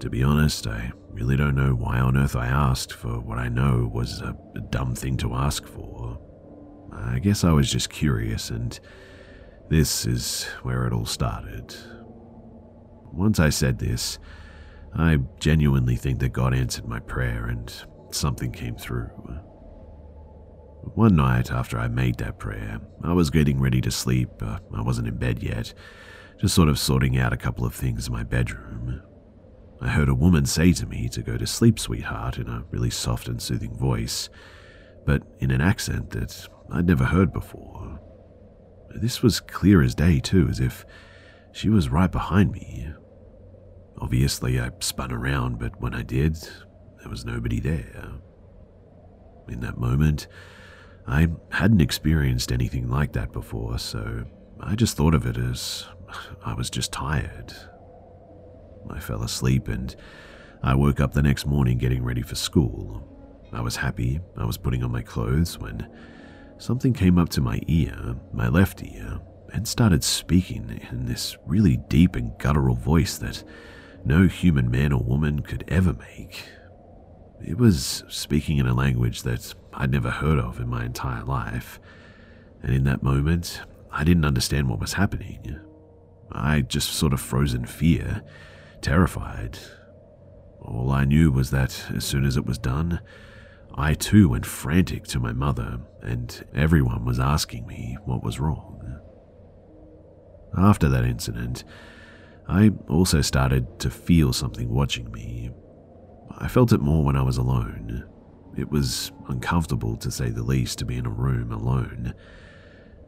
To 0.00 0.10
be 0.10 0.22
honest, 0.22 0.66
I 0.66 0.92
really 1.10 1.36
don't 1.36 1.56
know 1.56 1.74
why 1.74 1.98
on 1.98 2.16
earth 2.16 2.36
I 2.36 2.46
asked 2.46 2.92
for 2.92 3.18
what 3.18 3.38
I 3.38 3.48
know 3.48 3.90
was 3.92 4.20
a 4.20 4.36
dumb 4.70 4.94
thing 4.94 5.16
to 5.18 5.34
ask 5.34 5.66
for. 5.66 6.20
I 6.92 7.18
guess 7.18 7.44
I 7.44 7.52
was 7.52 7.72
just 7.72 7.90
curious, 7.90 8.50
and 8.50 8.78
this 9.68 10.06
is 10.06 10.44
where 10.62 10.86
it 10.86 10.92
all 10.92 11.06
started. 11.06 11.74
Once 13.12 13.40
I 13.40 13.48
said 13.48 13.78
this, 13.78 14.18
I 14.94 15.18
genuinely 15.38 15.96
think 15.96 16.18
that 16.20 16.32
God 16.32 16.54
answered 16.54 16.86
my 16.86 17.00
prayer 17.00 17.46
and 17.46 17.72
something 18.10 18.52
came 18.52 18.76
through. 18.76 19.06
One 20.94 21.16
night 21.16 21.50
after 21.50 21.78
I 21.78 21.88
made 21.88 22.18
that 22.18 22.38
prayer, 22.38 22.80
I 23.02 23.12
was 23.12 23.30
getting 23.30 23.60
ready 23.60 23.80
to 23.82 23.90
sleep. 23.90 24.30
Uh, 24.40 24.58
I 24.74 24.82
wasn't 24.82 25.08
in 25.08 25.16
bed 25.16 25.42
yet, 25.42 25.74
just 26.40 26.54
sort 26.54 26.68
of 26.68 26.78
sorting 26.78 27.18
out 27.18 27.32
a 27.32 27.36
couple 27.36 27.64
of 27.64 27.74
things 27.74 28.06
in 28.06 28.12
my 28.12 28.22
bedroom. 28.22 29.02
I 29.80 29.88
heard 29.88 30.08
a 30.08 30.14
woman 30.14 30.46
say 30.46 30.72
to 30.72 30.86
me 30.86 31.08
to 31.10 31.22
go 31.22 31.36
to 31.36 31.46
sleep, 31.46 31.78
sweetheart, 31.78 32.38
in 32.38 32.48
a 32.48 32.64
really 32.70 32.90
soft 32.90 33.28
and 33.28 33.40
soothing 33.40 33.76
voice, 33.76 34.28
but 35.06 35.22
in 35.38 35.50
an 35.50 35.60
accent 35.60 36.10
that 36.10 36.48
I'd 36.72 36.86
never 36.86 37.04
heard 37.04 37.32
before. 37.32 38.00
This 38.94 39.22
was 39.22 39.40
clear 39.40 39.82
as 39.82 39.94
day, 39.94 40.18
too, 40.18 40.48
as 40.48 40.58
if 40.58 40.84
she 41.52 41.68
was 41.68 41.90
right 41.90 42.10
behind 42.10 42.52
me. 42.52 42.88
Obviously, 44.00 44.60
I 44.60 44.70
spun 44.80 45.12
around, 45.12 45.58
but 45.58 45.80
when 45.80 45.94
I 45.94 46.02
did, 46.02 46.36
there 47.00 47.08
was 47.08 47.24
nobody 47.24 47.60
there. 47.60 48.12
In 49.48 49.60
that 49.60 49.78
moment, 49.78 50.28
I 51.06 51.28
hadn't 51.50 51.80
experienced 51.80 52.52
anything 52.52 52.88
like 52.88 53.12
that 53.14 53.32
before, 53.32 53.78
so 53.78 54.24
I 54.60 54.74
just 54.74 54.96
thought 54.96 55.14
of 55.14 55.26
it 55.26 55.36
as 55.36 55.86
I 56.44 56.54
was 56.54 56.70
just 56.70 56.92
tired. 56.92 57.54
I 58.90 59.00
fell 59.00 59.22
asleep 59.22 59.68
and 59.68 59.94
I 60.62 60.74
woke 60.74 61.00
up 61.00 61.12
the 61.12 61.22
next 61.22 61.46
morning 61.46 61.78
getting 61.78 62.04
ready 62.04 62.22
for 62.22 62.34
school. 62.34 63.02
I 63.52 63.60
was 63.60 63.76
happy, 63.76 64.20
I 64.36 64.44
was 64.44 64.58
putting 64.58 64.84
on 64.84 64.92
my 64.92 65.02
clothes 65.02 65.58
when 65.58 65.88
something 66.58 66.92
came 66.92 67.18
up 67.18 67.30
to 67.30 67.40
my 67.40 67.60
ear, 67.66 68.16
my 68.32 68.48
left 68.48 68.82
ear, 68.82 69.20
and 69.52 69.66
started 69.66 70.04
speaking 70.04 70.80
in 70.90 71.06
this 71.06 71.36
really 71.46 71.78
deep 71.88 72.16
and 72.16 72.36
guttural 72.38 72.74
voice 72.74 73.16
that 73.18 73.42
no 74.04 74.26
human 74.26 74.70
man 74.70 74.92
or 74.92 75.02
woman 75.02 75.40
could 75.40 75.64
ever 75.68 75.92
make. 75.92 76.44
It 77.44 77.58
was 77.58 78.04
speaking 78.08 78.58
in 78.58 78.66
a 78.66 78.74
language 78.74 79.22
that 79.22 79.54
I'd 79.72 79.90
never 79.90 80.10
heard 80.10 80.38
of 80.38 80.58
in 80.58 80.68
my 80.68 80.84
entire 80.84 81.24
life, 81.24 81.78
and 82.62 82.74
in 82.74 82.84
that 82.84 83.02
moment, 83.02 83.62
I 83.92 84.04
didn't 84.04 84.24
understand 84.24 84.68
what 84.68 84.80
was 84.80 84.94
happening. 84.94 85.60
I 86.32 86.60
just 86.62 86.90
sort 86.90 87.12
of 87.12 87.20
froze 87.20 87.54
in 87.54 87.64
fear, 87.64 88.22
terrified. 88.82 89.58
All 90.60 90.90
I 90.90 91.04
knew 91.04 91.30
was 91.30 91.50
that 91.50 91.86
as 91.94 92.04
soon 92.04 92.24
as 92.24 92.36
it 92.36 92.44
was 92.44 92.58
done, 92.58 93.00
I 93.74 93.94
too 93.94 94.28
went 94.30 94.44
frantic 94.44 95.04
to 95.04 95.20
my 95.20 95.32
mother, 95.32 95.80
and 96.02 96.44
everyone 96.54 97.04
was 97.04 97.20
asking 97.20 97.66
me 97.66 97.96
what 98.04 98.24
was 98.24 98.40
wrong. 98.40 98.98
After 100.56 100.88
that 100.88 101.04
incident, 101.04 101.62
I 102.48 102.70
also 102.88 103.20
started 103.20 103.78
to 103.80 103.90
feel 103.90 104.32
something 104.32 104.70
watching 104.70 105.12
me. 105.12 105.50
I 106.38 106.48
felt 106.48 106.72
it 106.72 106.80
more 106.80 107.04
when 107.04 107.16
I 107.16 107.22
was 107.22 107.36
alone. 107.36 108.04
It 108.56 108.70
was 108.70 109.12
uncomfortable, 109.28 109.96
to 109.98 110.10
say 110.10 110.30
the 110.30 110.42
least, 110.42 110.78
to 110.78 110.86
be 110.86 110.96
in 110.96 111.06
a 111.06 111.10
room 111.10 111.52
alone. 111.52 112.14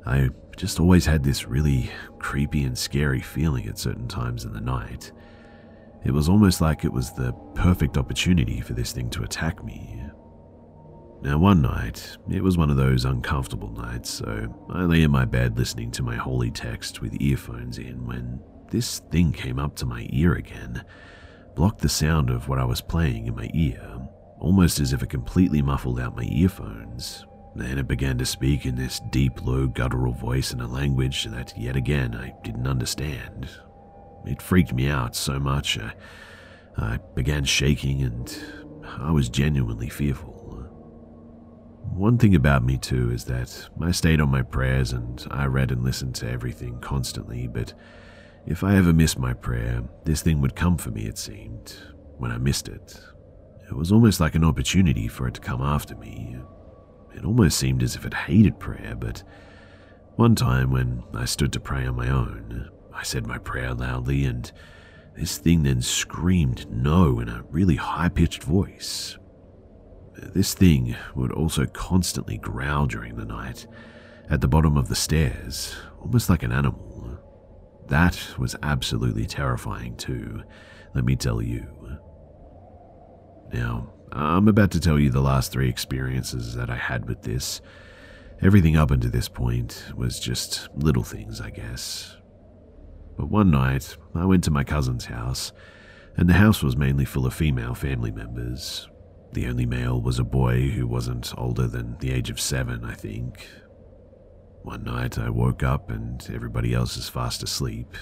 I 0.06 0.28
just 0.56 0.78
always 0.78 1.06
had 1.06 1.24
this 1.24 1.46
really 1.46 1.90
creepy 2.18 2.64
and 2.64 2.76
scary 2.76 3.20
feeling 3.20 3.66
at 3.66 3.78
certain 3.78 4.08
times 4.08 4.44
in 4.44 4.52
the 4.52 4.60
night. 4.60 5.12
It 6.04 6.12
was 6.12 6.28
almost 6.28 6.60
like 6.60 6.84
it 6.84 6.92
was 6.92 7.12
the 7.12 7.32
perfect 7.54 7.96
opportunity 7.96 8.60
for 8.60 8.74
this 8.74 8.92
thing 8.92 9.10
to 9.10 9.22
attack 9.22 9.64
me. 9.64 10.02
Now, 11.22 11.38
one 11.38 11.60
night, 11.60 12.16
it 12.30 12.42
was 12.42 12.56
one 12.56 12.70
of 12.70 12.76
those 12.76 13.04
uncomfortable 13.04 13.70
nights, 13.72 14.08
so 14.08 14.66
I 14.70 14.84
lay 14.84 15.02
in 15.02 15.10
my 15.10 15.26
bed 15.26 15.58
listening 15.58 15.90
to 15.92 16.02
my 16.02 16.16
holy 16.16 16.50
text 16.50 17.02
with 17.02 17.20
earphones 17.20 17.76
in 17.76 18.06
when 18.06 18.40
this 18.70 19.00
thing 19.10 19.32
came 19.32 19.58
up 19.58 19.76
to 19.76 19.86
my 19.86 20.06
ear 20.10 20.34
again, 20.34 20.84
blocked 21.54 21.80
the 21.80 21.88
sound 21.88 22.30
of 22.30 22.48
what 22.48 22.58
I 22.58 22.64
was 22.64 22.80
playing 22.80 23.26
in 23.26 23.36
my 23.36 23.50
ear, 23.52 24.00
almost 24.38 24.80
as 24.80 24.92
if 24.92 25.02
it 25.02 25.10
completely 25.10 25.62
muffled 25.62 26.00
out 26.00 26.16
my 26.16 26.24
earphones. 26.24 27.24
Then 27.54 27.78
it 27.78 27.88
began 27.88 28.16
to 28.18 28.26
speak 28.26 28.64
in 28.64 28.76
this 28.76 29.00
deep, 29.10 29.44
low, 29.44 29.66
guttural 29.66 30.12
voice 30.12 30.52
in 30.52 30.60
a 30.60 30.68
language 30.68 31.24
that, 31.24 31.52
yet 31.58 31.76
again, 31.76 32.14
I 32.14 32.32
didn't 32.44 32.68
understand. 32.68 33.48
It 34.24 34.40
freaked 34.40 34.72
me 34.72 34.88
out 34.88 35.16
so 35.16 35.38
much, 35.40 35.78
I, 35.78 35.92
I 36.76 36.98
began 37.14 37.44
shaking 37.44 38.02
and 38.02 38.38
I 38.98 39.10
was 39.10 39.28
genuinely 39.28 39.88
fearful. 39.88 40.40
One 41.92 42.18
thing 42.18 42.34
about 42.36 42.64
me, 42.64 42.78
too, 42.78 43.10
is 43.10 43.24
that 43.24 43.68
I 43.80 43.90
stayed 43.90 44.20
on 44.20 44.30
my 44.30 44.42
prayers 44.42 44.92
and 44.92 45.26
I 45.30 45.46
read 45.46 45.72
and 45.72 45.82
listened 45.82 46.14
to 46.16 46.30
everything 46.30 46.78
constantly, 46.80 47.48
but 47.48 47.74
if 48.46 48.64
I 48.64 48.76
ever 48.76 48.92
missed 48.92 49.18
my 49.18 49.32
prayer, 49.32 49.82
this 50.04 50.22
thing 50.22 50.40
would 50.40 50.56
come 50.56 50.76
for 50.76 50.90
me, 50.90 51.06
it 51.06 51.18
seemed, 51.18 51.74
when 52.18 52.30
I 52.30 52.38
missed 52.38 52.68
it. 52.68 53.00
It 53.68 53.76
was 53.76 53.92
almost 53.92 54.20
like 54.20 54.34
an 54.34 54.44
opportunity 54.44 55.06
for 55.06 55.28
it 55.28 55.34
to 55.34 55.40
come 55.40 55.62
after 55.62 55.94
me. 55.94 56.36
It 57.14 57.24
almost 57.24 57.58
seemed 57.58 57.82
as 57.82 57.94
if 57.94 58.04
it 58.04 58.14
hated 58.14 58.58
prayer, 58.58 58.96
but 58.96 59.22
one 60.16 60.34
time 60.34 60.70
when 60.70 61.02
I 61.14 61.24
stood 61.24 61.52
to 61.52 61.60
pray 61.60 61.86
on 61.86 61.96
my 61.96 62.08
own, 62.08 62.68
I 62.92 63.02
said 63.02 63.26
my 63.26 63.38
prayer 63.38 63.74
loudly, 63.74 64.24
and 64.24 64.50
this 65.16 65.38
thing 65.38 65.62
then 65.62 65.82
screamed 65.82 66.70
no 66.70 67.20
in 67.20 67.28
a 67.28 67.44
really 67.50 67.76
high 67.76 68.08
pitched 68.08 68.42
voice. 68.42 69.16
This 70.16 70.52
thing 70.54 70.96
would 71.14 71.32
also 71.32 71.66
constantly 71.66 72.38
growl 72.38 72.86
during 72.86 73.16
the 73.16 73.24
night 73.24 73.66
at 74.28 74.40
the 74.40 74.48
bottom 74.48 74.76
of 74.76 74.88
the 74.88 74.94
stairs, 74.94 75.76
almost 76.00 76.28
like 76.28 76.42
an 76.42 76.52
animal. 76.52 76.89
That 77.90 78.38
was 78.38 78.56
absolutely 78.62 79.26
terrifying, 79.26 79.96
too, 79.96 80.42
let 80.94 81.04
me 81.04 81.16
tell 81.16 81.42
you. 81.42 81.66
Now, 83.52 83.92
I'm 84.12 84.48
about 84.48 84.70
to 84.72 84.80
tell 84.80 84.98
you 84.98 85.10
the 85.10 85.20
last 85.20 85.52
three 85.52 85.68
experiences 85.68 86.54
that 86.54 86.70
I 86.70 86.76
had 86.76 87.06
with 87.06 87.22
this. 87.22 87.60
Everything 88.42 88.76
up 88.76 88.90
until 88.90 89.10
this 89.10 89.28
point 89.28 89.84
was 89.94 90.18
just 90.18 90.68
little 90.74 91.02
things, 91.02 91.40
I 91.40 91.50
guess. 91.50 92.16
But 93.18 93.28
one 93.28 93.50
night, 93.50 93.96
I 94.14 94.24
went 94.24 94.44
to 94.44 94.50
my 94.50 94.64
cousin's 94.64 95.06
house, 95.06 95.52
and 96.16 96.28
the 96.28 96.34
house 96.34 96.62
was 96.62 96.76
mainly 96.76 97.04
full 97.04 97.26
of 97.26 97.34
female 97.34 97.74
family 97.74 98.10
members, 98.10 98.88
the 99.32 99.46
only 99.46 99.66
male 99.66 100.00
was 100.00 100.18
a 100.18 100.24
boy 100.24 100.70
who 100.70 100.86
wasn't 100.86 101.32
older 101.38 101.68
than 101.68 101.96
the 101.98 102.10
age 102.10 102.30
of 102.30 102.40
seven, 102.40 102.84
I 102.84 102.94
think. 102.94 103.46
One 104.62 104.84
night 104.84 105.18
I 105.18 105.30
woke 105.30 105.62
up 105.62 105.90
and 105.90 106.26
everybody 106.32 106.74
else 106.74 106.96
is 106.96 107.08
fast 107.08 107.42
asleep. 107.42 107.96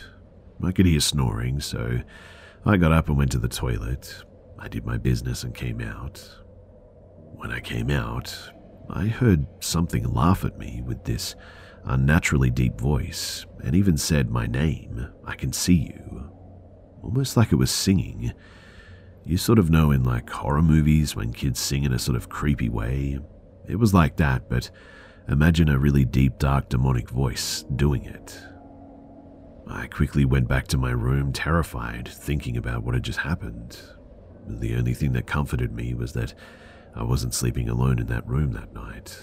I 0.63 0.73
could 0.73 0.87
hear 0.87 1.01
snoring, 1.01 1.61
so 1.61 2.01
I 2.67 2.77
got 2.77 2.93
up 2.93 3.09
and 3.09 3.17
went 3.17 3.31
to 3.33 3.39
the 3.39 3.49
toilet. 3.49 4.25
I 4.59 4.67
did 4.67 4.85
my 4.85 4.99
business 4.99 5.45
and 5.45 5.55
came 5.55 5.81
out. 5.81 6.21
When 7.37 7.53
I 7.53 7.61
came 7.61 7.91
out, 7.91 8.37
I 8.91 9.07
heard 9.07 9.47
something 9.61 10.13
laugh 10.13 10.45
at 10.45 10.59
me 10.59 10.83
with 10.85 11.05
this 11.05 11.37
unnaturally 11.85 12.51
deep 12.51 12.81
voice 12.81 13.47
and 13.63 13.77
even 13.77 13.97
said 13.97 14.31
my 14.31 14.47
name, 14.47 15.09
I 15.25 15.37
can 15.37 15.53
see 15.53 15.75
you. 15.95 16.31
Almost 17.03 17.37
like 17.37 17.53
it 17.53 17.57
was 17.57 17.71
singing, 17.71 18.33
you 19.25 19.37
sort 19.37 19.61
of 19.61 19.71
know 19.71 19.93
in 19.93 20.03
like 20.03 20.29
horror 20.29 20.63
movies 20.63 21.15
when 21.15 21.33
kids 21.33 21.61
sing 21.61 21.85
in 21.85 21.93
a 21.93 21.99
sort 21.99 22.17
of 22.17 22.29
creepy 22.29 22.69
way. 22.69 23.21
It 23.69 23.77
was 23.77 23.95
like 23.95 24.17
that, 24.17 24.49
but 24.49 24.71
imagine 25.29 25.69
a 25.69 25.79
really 25.79 26.05
deep, 26.05 26.39
dark, 26.39 26.69
demonic 26.69 27.11
voice 27.11 27.65
doing 27.77 28.05
it. 28.05 28.39
I 29.67 29.87
quickly 29.87 30.25
went 30.25 30.49
back 30.49 30.67
to 30.69 30.79
my 30.79 30.91
room, 30.91 31.33
terrified, 31.33 32.09
thinking 32.09 32.57
about 32.57 32.83
what 32.83 32.95
had 32.95 33.03
just 33.03 33.19
happened. 33.19 33.79
The 34.47 34.75
only 34.77 34.95
thing 34.95 35.13
that 35.13 35.27
comforted 35.27 35.73
me 35.73 35.95
was 35.95 36.13
that 36.15 36.35
I 36.95 37.03
wasn't 37.03 37.35
sleeping 37.35 37.69
alone 37.69 37.99
in 37.99 38.07
that 38.07 38.27
room 38.27 38.53
that 38.53 38.73
night. 38.73 39.19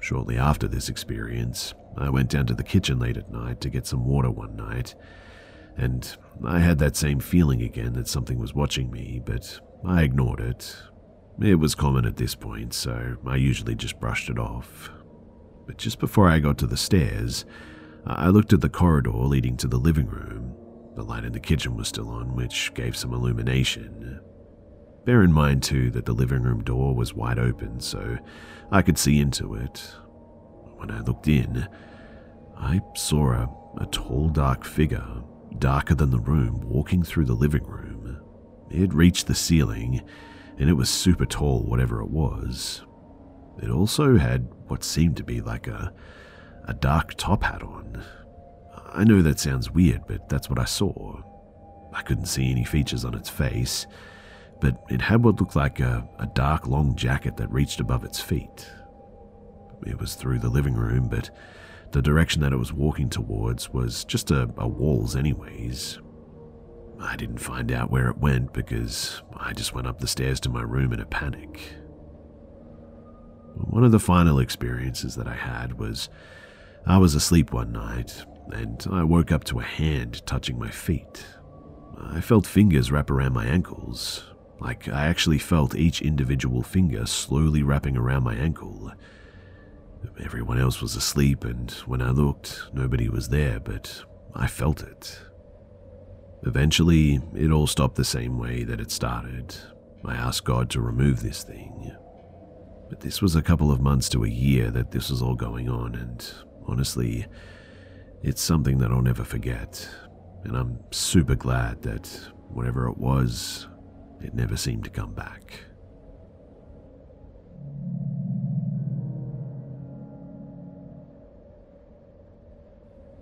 Shortly 0.00 0.36
after 0.36 0.66
this 0.68 0.88
experience, 0.88 1.72
I 1.96 2.10
went 2.10 2.30
down 2.30 2.46
to 2.46 2.54
the 2.54 2.64
kitchen 2.64 2.98
late 2.98 3.16
at 3.16 3.30
night 3.30 3.60
to 3.60 3.70
get 3.70 3.86
some 3.86 4.04
water 4.04 4.30
one 4.30 4.56
night 4.56 4.94
and 5.76 6.16
I 6.44 6.60
had 6.60 6.78
that 6.78 6.96
same 6.96 7.20
feeling 7.20 7.62
again 7.62 7.94
that 7.94 8.08
something 8.08 8.38
was 8.38 8.54
watching 8.54 8.90
me, 8.90 9.20
but 9.24 9.60
I 9.84 10.02
ignored 10.02 10.40
it. 10.40 10.76
It 11.40 11.56
was 11.56 11.74
common 11.74 12.04
at 12.06 12.16
this 12.16 12.34
point, 12.34 12.74
so 12.74 13.16
I 13.26 13.36
usually 13.36 13.74
just 13.74 14.00
brushed 14.00 14.30
it 14.30 14.38
off. 14.38 14.90
But 15.66 15.78
just 15.78 15.98
before 15.98 16.28
I 16.28 16.38
got 16.38 16.58
to 16.58 16.66
the 16.66 16.76
stairs, 16.76 17.44
I 18.06 18.28
looked 18.28 18.52
at 18.52 18.60
the 18.60 18.68
corridor 18.68 19.10
leading 19.10 19.56
to 19.58 19.68
the 19.68 19.78
living 19.78 20.06
room. 20.06 20.54
The 20.94 21.02
light 21.02 21.24
in 21.24 21.32
the 21.32 21.40
kitchen 21.40 21.76
was 21.76 21.88
still 21.88 22.08
on, 22.08 22.36
which 22.36 22.72
gave 22.74 22.96
some 22.96 23.12
illumination. 23.12 24.20
Bear 25.04 25.22
in 25.22 25.32
mind, 25.32 25.62
too, 25.62 25.90
that 25.90 26.06
the 26.06 26.12
living 26.12 26.42
room 26.42 26.62
door 26.62 26.94
was 26.94 27.14
wide 27.14 27.38
open, 27.38 27.80
so 27.80 28.18
I 28.70 28.82
could 28.82 28.96
see 28.96 29.20
into 29.20 29.54
it. 29.54 29.92
When 30.76 30.90
I 30.90 31.00
looked 31.00 31.28
in, 31.28 31.66
I 32.56 32.80
saw 32.94 33.32
a, 33.32 33.50
a 33.78 33.86
tall, 33.86 34.28
dark 34.28 34.64
figure 34.64 35.22
darker 35.58 35.94
than 35.94 36.10
the 36.10 36.18
room, 36.18 36.60
walking 36.64 37.02
through 37.02 37.24
the 37.26 37.34
living 37.34 37.64
room. 37.64 38.20
It 38.70 38.92
reached 38.94 39.26
the 39.26 39.34
ceiling, 39.34 40.02
and 40.58 40.68
it 40.68 40.74
was 40.74 40.88
super 40.88 41.26
tall, 41.26 41.62
whatever 41.62 42.00
it 42.00 42.10
was. 42.10 42.82
It 43.62 43.70
also 43.70 44.16
had 44.16 44.48
what 44.68 44.84
seemed 44.84 45.16
to 45.18 45.24
be 45.24 45.40
like 45.40 45.66
a, 45.66 45.92
a 46.66 46.74
dark 46.74 47.14
top 47.14 47.42
hat 47.42 47.62
on. 47.62 48.02
I 48.92 49.04
know 49.04 49.22
that 49.22 49.40
sounds 49.40 49.70
weird, 49.70 50.02
but 50.06 50.28
that's 50.28 50.48
what 50.48 50.58
I 50.58 50.64
saw. 50.64 51.20
I 51.92 52.02
couldn't 52.02 52.26
see 52.26 52.50
any 52.50 52.64
features 52.64 53.04
on 53.04 53.14
its 53.14 53.28
face, 53.28 53.86
but 54.60 54.82
it 54.88 55.00
had 55.00 55.24
what 55.24 55.40
looked 55.40 55.56
like 55.56 55.80
a, 55.80 56.08
a 56.18 56.26
dark, 56.26 56.66
long 56.66 56.94
jacket 56.96 57.36
that 57.36 57.50
reached 57.50 57.80
above 57.80 58.04
its 58.04 58.20
feet. 58.20 58.70
It 59.86 59.98
was 59.98 60.14
through 60.14 60.38
the 60.38 60.48
living 60.48 60.74
room, 60.74 61.08
but 61.08 61.30
the 61.92 62.02
direction 62.02 62.40
that 62.42 62.52
it 62.52 62.58
was 62.58 62.72
walking 62.72 63.08
towards 63.08 63.70
was 63.70 64.04
just 64.04 64.30
a, 64.30 64.50
a 64.56 64.66
walls, 64.66 65.14
anyways. 65.14 65.98
I 67.00 67.16
didn't 67.16 67.38
find 67.38 67.70
out 67.72 67.90
where 67.90 68.08
it 68.08 68.18
went 68.18 68.52
because 68.52 69.22
I 69.36 69.52
just 69.52 69.74
went 69.74 69.86
up 69.86 69.98
the 69.98 70.08
stairs 70.08 70.40
to 70.40 70.48
my 70.48 70.62
room 70.62 70.92
in 70.92 71.00
a 71.00 71.06
panic. 71.06 71.60
One 73.54 73.84
of 73.84 73.92
the 73.92 74.00
final 74.00 74.38
experiences 74.38 75.14
that 75.16 75.28
I 75.28 75.34
had 75.34 75.78
was 75.78 76.08
I 76.86 76.98
was 76.98 77.14
asleep 77.14 77.52
one 77.52 77.72
night 77.72 78.24
and 78.50 78.84
I 78.90 79.04
woke 79.04 79.32
up 79.32 79.44
to 79.44 79.60
a 79.60 79.64
hand 79.64 80.26
touching 80.26 80.58
my 80.58 80.70
feet. 80.70 81.24
I 81.98 82.20
felt 82.20 82.46
fingers 82.46 82.90
wrap 82.90 83.10
around 83.10 83.32
my 83.32 83.46
ankles, 83.46 84.24
like 84.60 84.88
I 84.88 85.06
actually 85.06 85.38
felt 85.38 85.74
each 85.74 86.02
individual 86.02 86.62
finger 86.62 87.06
slowly 87.06 87.62
wrapping 87.62 87.96
around 87.96 88.24
my 88.24 88.34
ankle. 88.34 88.92
Everyone 90.22 90.58
else 90.58 90.82
was 90.82 90.96
asleep, 90.96 91.44
and 91.44 91.70
when 91.86 92.02
I 92.02 92.10
looked, 92.10 92.64
nobody 92.72 93.08
was 93.08 93.30
there, 93.30 93.58
but 93.58 94.04
I 94.34 94.46
felt 94.46 94.82
it. 94.82 95.18
Eventually, 96.46 97.20
it 97.34 97.50
all 97.50 97.66
stopped 97.66 97.96
the 97.96 98.04
same 98.04 98.38
way 98.38 98.64
that 98.64 98.80
it 98.80 98.90
started. 98.90 99.56
I 100.04 100.14
asked 100.14 100.44
God 100.44 100.68
to 100.70 100.80
remove 100.80 101.22
this 101.22 101.42
thing. 101.42 101.92
But 102.90 103.00
this 103.00 103.22
was 103.22 103.34
a 103.34 103.42
couple 103.42 103.72
of 103.72 103.80
months 103.80 104.08
to 104.10 104.24
a 104.24 104.28
year 104.28 104.70
that 104.70 104.90
this 104.90 105.08
was 105.10 105.22
all 105.22 105.34
going 105.34 105.70
on, 105.70 105.94
and 105.94 106.32
honestly, 106.66 107.26
it's 108.22 108.42
something 108.42 108.78
that 108.78 108.90
I'll 108.90 109.02
never 109.02 109.24
forget. 109.24 109.88
And 110.44 110.54
I'm 110.56 110.78
super 110.90 111.34
glad 111.34 111.82
that 111.82 112.06
whatever 112.48 112.88
it 112.88 112.98
was, 112.98 113.66
it 114.20 114.34
never 114.34 114.56
seemed 114.56 114.84
to 114.84 114.90
come 114.90 115.14
back. 115.14 115.60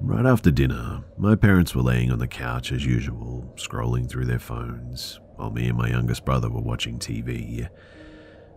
Right 0.04 0.26
after 0.26 0.50
dinner, 0.50 1.04
my 1.16 1.36
parents 1.36 1.76
were 1.76 1.82
laying 1.82 2.10
on 2.10 2.18
the 2.18 2.26
couch 2.26 2.72
as 2.72 2.84
usual, 2.84 3.54
scrolling 3.56 4.08
through 4.08 4.24
their 4.24 4.40
phones, 4.40 5.20
while 5.36 5.52
me 5.52 5.68
and 5.68 5.78
my 5.78 5.88
youngest 5.88 6.24
brother 6.24 6.50
were 6.50 6.60
watching 6.60 6.98
TV. 6.98 7.68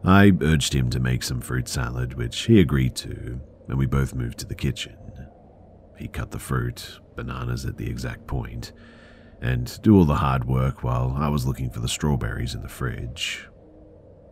I 0.04 0.32
urged 0.42 0.74
him 0.74 0.90
to 0.90 1.00
make 1.00 1.22
some 1.22 1.42
fruit 1.42 1.68
salad, 1.68 2.16
which 2.16 2.42
he 2.48 2.60
agreed 2.60 2.96
to, 2.96 3.40
and 3.68 3.78
we 3.78 3.86
both 3.86 4.16
moved 4.16 4.40
to 4.40 4.48
the 4.48 4.56
kitchen. 4.56 4.98
He 6.00 6.08
cut 6.08 6.32
the 6.32 6.40
fruit, 6.40 7.00
bananas 7.16 7.64
at 7.64 7.78
the 7.78 7.92
exact 7.92 8.26
point, 8.26 8.74
and 9.40 9.80
do 9.84 9.96
all 9.96 10.06
the 10.06 10.16
hard 10.16 10.46
work 10.46 10.84
while 10.84 11.14
I 11.16 11.30
was 11.30 11.46
looking 11.46 11.70
for 11.70 11.80
the 11.80 11.88
strawberries 11.88 12.56
in 12.56 12.64
the 12.64 12.68
fridge. 12.68 13.48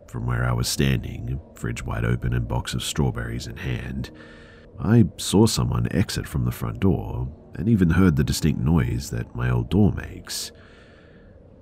From 0.08 0.26
where 0.26 0.44
I 0.44 0.52
was 0.52 0.68
standing, 0.68 1.40
fridge 1.54 1.84
wide 1.84 2.04
open 2.04 2.34
and 2.34 2.48
box 2.48 2.74
of 2.74 2.82
strawberries 2.82 3.46
in 3.46 3.58
hand, 3.58 4.10
I 4.78 5.04
saw 5.16 5.46
someone 5.46 5.88
exit 5.90 6.26
from 6.26 6.44
the 6.44 6.52
front 6.52 6.80
door 6.80 7.28
and 7.54 7.68
even 7.68 7.90
heard 7.90 8.16
the 8.16 8.24
distinct 8.24 8.60
noise 8.60 9.10
that 9.10 9.34
my 9.34 9.50
old 9.50 9.70
door 9.70 9.92
makes. 9.92 10.52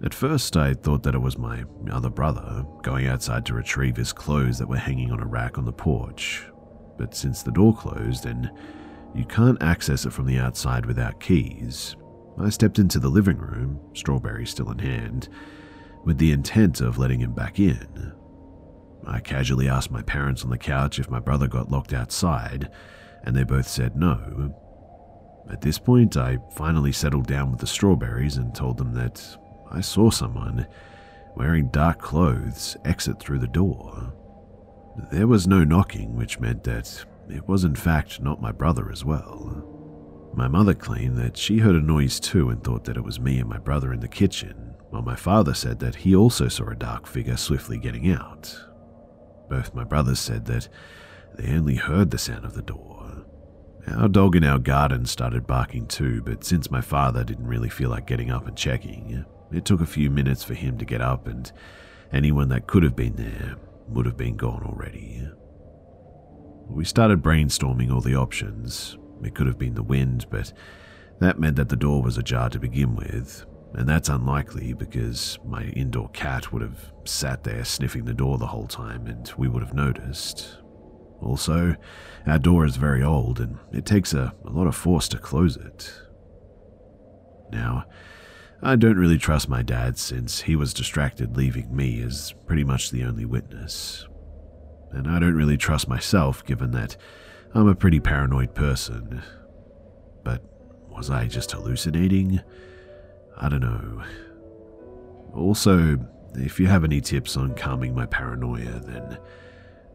At 0.02 0.14
first, 0.14 0.56
I 0.56 0.74
thought 0.74 1.02
that 1.04 1.14
it 1.14 1.20
was 1.20 1.38
my 1.38 1.64
other 1.90 2.10
brother 2.10 2.66
going 2.82 3.06
outside 3.06 3.46
to 3.46 3.54
retrieve 3.54 3.96
his 3.96 4.12
clothes 4.12 4.58
that 4.58 4.68
were 4.68 4.76
hanging 4.76 5.12
on 5.12 5.20
a 5.20 5.26
rack 5.26 5.58
on 5.58 5.64
the 5.64 5.72
porch. 5.72 6.44
But 6.98 7.14
since 7.14 7.42
the 7.42 7.52
door 7.52 7.74
closed 7.76 8.26
and 8.26 8.50
you 9.14 9.24
can't 9.24 9.62
access 9.62 10.04
it 10.04 10.12
from 10.12 10.26
the 10.26 10.38
outside 10.38 10.86
without 10.86 11.20
keys, 11.20 11.94
I 12.38 12.48
stepped 12.48 12.78
into 12.78 12.98
the 12.98 13.10
living 13.10 13.38
room, 13.38 13.78
strawberry 13.94 14.46
still 14.46 14.70
in 14.70 14.78
hand, 14.78 15.28
with 16.04 16.18
the 16.18 16.32
intent 16.32 16.80
of 16.80 16.98
letting 16.98 17.20
him 17.20 17.34
back 17.34 17.60
in. 17.60 18.12
I 19.06 19.20
casually 19.20 19.68
asked 19.68 19.90
my 19.90 20.02
parents 20.02 20.42
on 20.42 20.50
the 20.50 20.58
couch 20.58 20.98
if 20.98 21.10
my 21.10 21.20
brother 21.20 21.46
got 21.46 21.70
locked 21.70 21.92
outside, 21.92 22.70
and 23.24 23.36
they 23.36 23.44
both 23.44 23.68
said 23.68 23.96
no. 23.96 24.54
At 25.50 25.60
this 25.60 25.78
point, 25.78 26.16
I 26.16 26.38
finally 26.52 26.92
settled 26.92 27.26
down 27.26 27.50
with 27.50 27.60
the 27.60 27.66
strawberries 27.66 28.36
and 28.36 28.54
told 28.54 28.78
them 28.78 28.94
that 28.94 29.36
I 29.70 29.80
saw 29.80 30.10
someone 30.10 30.66
wearing 31.36 31.68
dark 31.68 32.00
clothes 32.00 32.76
exit 32.84 33.18
through 33.18 33.38
the 33.38 33.46
door. 33.46 34.12
There 35.10 35.26
was 35.26 35.46
no 35.46 35.64
knocking, 35.64 36.16
which 36.16 36.40
meant 36.40 36.64
that 36.64 37.04
it 37.28 37.48
was 37.48 37.64
in 37.64 37.74
fact 37.74 38.20
not 38.20 38.42
my 38.42 38.52
brother 38.52 38.90
as 38.90 39.04
well. 39.04 39.68
My 40.34 40.48
mother 40.48 40.74
claimed 40.74 41.16
that 41.18 41.36
she 41.36 41.58
heard 41.58 41.76
a 41.76 41.80
noise 41.80 42.20
too 42.20 42.48
and 42.50 42.62
thought 42.62 42.84
that 42.84 42.96
it 42.96 43.04
was 43.04 43.20
me 43.20 43.38
and 43.38 43.48
my 43.48 43.58
brother 43.58 43.92
in 43.92 44.00
the 44.00 44.08
kitchen, 44.08 44.74
while 44.90 45.02
my 45.02 45.16
father 45.16 45.54
said 45.54 45.78
that 45.80 45.96
he 45.96 46.14
also 46.14 46.48
saw 46.48 46.68
a 46.68 46.74
dark 46.74 47.06
figure 47.06 47.36
swiftly 47.36 47.78
getting 47.78 48.10
out. 48.10 48.54
Both 49.48 49.74
my 49.74 49.84
brothers 49.84 50.20
said 50.20 50.46
that 50.46 50.68
they 51.36 51.52
only 51.52 51.76
heard 51.76 52.10
the 52.10 52.18
sound 52.18 52.44
of 52.44 52.54
the 52.54 52.62
door. 52.62 53.01
Our 53.88 54.08
dog 54.08 54.36
in 54.36 54.44
our 54.44 54.58
garden 54.58 55.06
started 55.06 55.46
barking 55.46 55.86
too, 55.86 56.22
but 56.22 56.44
since 56.44 56.70
my 56.70 56.80
father 56.80 57.24
didn't 57.24 57.46
really 57.46 57.68
feel 57.68 57.90
like 57.90 58.06
getting 58.06 58.30
up 58.30 58.46
and 58.46 58.56
checking, 58.56 59.24
it 59.52 59.64
took 59.64 59.80
a 59.80 59.86
few 59.86 60.08
minutes 60.08 60.44
for 60.44 60.54
him 60.54 60.78
to 60.78 60.84
get 60.84 61.00
up, 61.00 61.26
and 61.26 61.50
anyone 62.12 62.48
that 62.50 62.66
could 62.66 62.84
have 62.84 62.94
been 62.94 63.16
there 63.16 63.56
would 63.88 64.06
have 64.06 64.16
been 64.16 64.36
gone 64.36 64.62
already. 64.64 65.28
We 66.68 66.84
started 66.84 67.22
brainstorming 67.22 67.92
all 67.92 68.00
the 68.00 68.16
options. 68.16 68.96
It 69.22 69.34
could 69.34 69.46
have 69.46 69.58
been 69.58 69.74
the 69.74 69.82
wind, 69.82 70.26
but 70.30 70.52
that 71.18 71.38
meant 71.38 71.56
that 71.56 71.68
the 71.68 71.76
door 71.76 72.02
was 72.02 72.16
ajar 72.16 72.50
to 72.50 72.58
begin 72.60 72.94
with, 72.94 73.44
and 73.74 73.88
that's 73.88 74.08
unlikely 74.08 74.74
because 74.74 75.38
my 75.44 75.64
indoor 75.64 76.08
cat 76.10 76.52
would 76.52 76.62
have 76.62 76.92
sat 77.04 77.42
there 77.42 77.64
sniffing 77.64 78.04
the 78.04 78.14
door 78.14 78.38
the 78.38 78.46
whole 78.46 78.66
time 78.66 79.06
and 79.06 79.32
we 79.36 79.48
would 79.48 79.62
have 79.62 79.74
noticed. 79.74 80.61
Also, 81.22 81.76
our 82.26 82.38
door 82.38 82.64
is 82.64 82.76
very 82.76 83.02
old 83.02 83.40
and 83.40 83.58
it 83.72 83.86
takes 83.86 84.12
a, 84.12 84.34
a 84.44 84.50
lot 84.50 84.66
of 84.66 84.76
force 84.76 85.08
to 85.08 85.18
close 85.18 85.56
it. 85.56 85.92
Now, 87.50 87.84
I 88.62 88.76
don't 88.76 88.96
really 88.96 89.18
trust 89.18 89.48
my 89.48 89.62
dad 89.62 89.98
since 89.98 90.42
he 90.42 90.56
was 90.56 90.74
distracted 90.74 91.36
leaving 91.36 91.74
me 91.74 92.02
as 92.02 92.34
pretty 92.46 92.64
much 92.64 92.90
the 92.90 93.04
only 93.04 93.24
witness. 93.24 94.06
And 94.90 95.08
I 95.08 95.18
don't 95.18 95.34
really 95.34 95.56
trust 95.56 95.88
myself 95.88 96.44
given 96.44 96.70
that 96.72 96.96
I'm 97.54 97.68
a 97.68 97.74
pretty 97.74 98.00
paranoid 98.00 98.54
person. 98.54 99.22
But 100.22 100.42
was 100.88 101.10
I 101.10 101.26
just 101.26 101.52
hallucinating? 101.52 102.40
I 103.36 103.48
don't 103.48 103.60
know. 103.60 104.02
Also, 105.34 105.98
if 106.34 106.60
you 106.60 106.66
have 106.66 106.84
any 106.84 107.00
tips 107.00 107.36
on 107.36 107.54
calming 107.54 107.94
my 107.94 108.06
paranoia, 108.06 108.80
then 108.80 109.18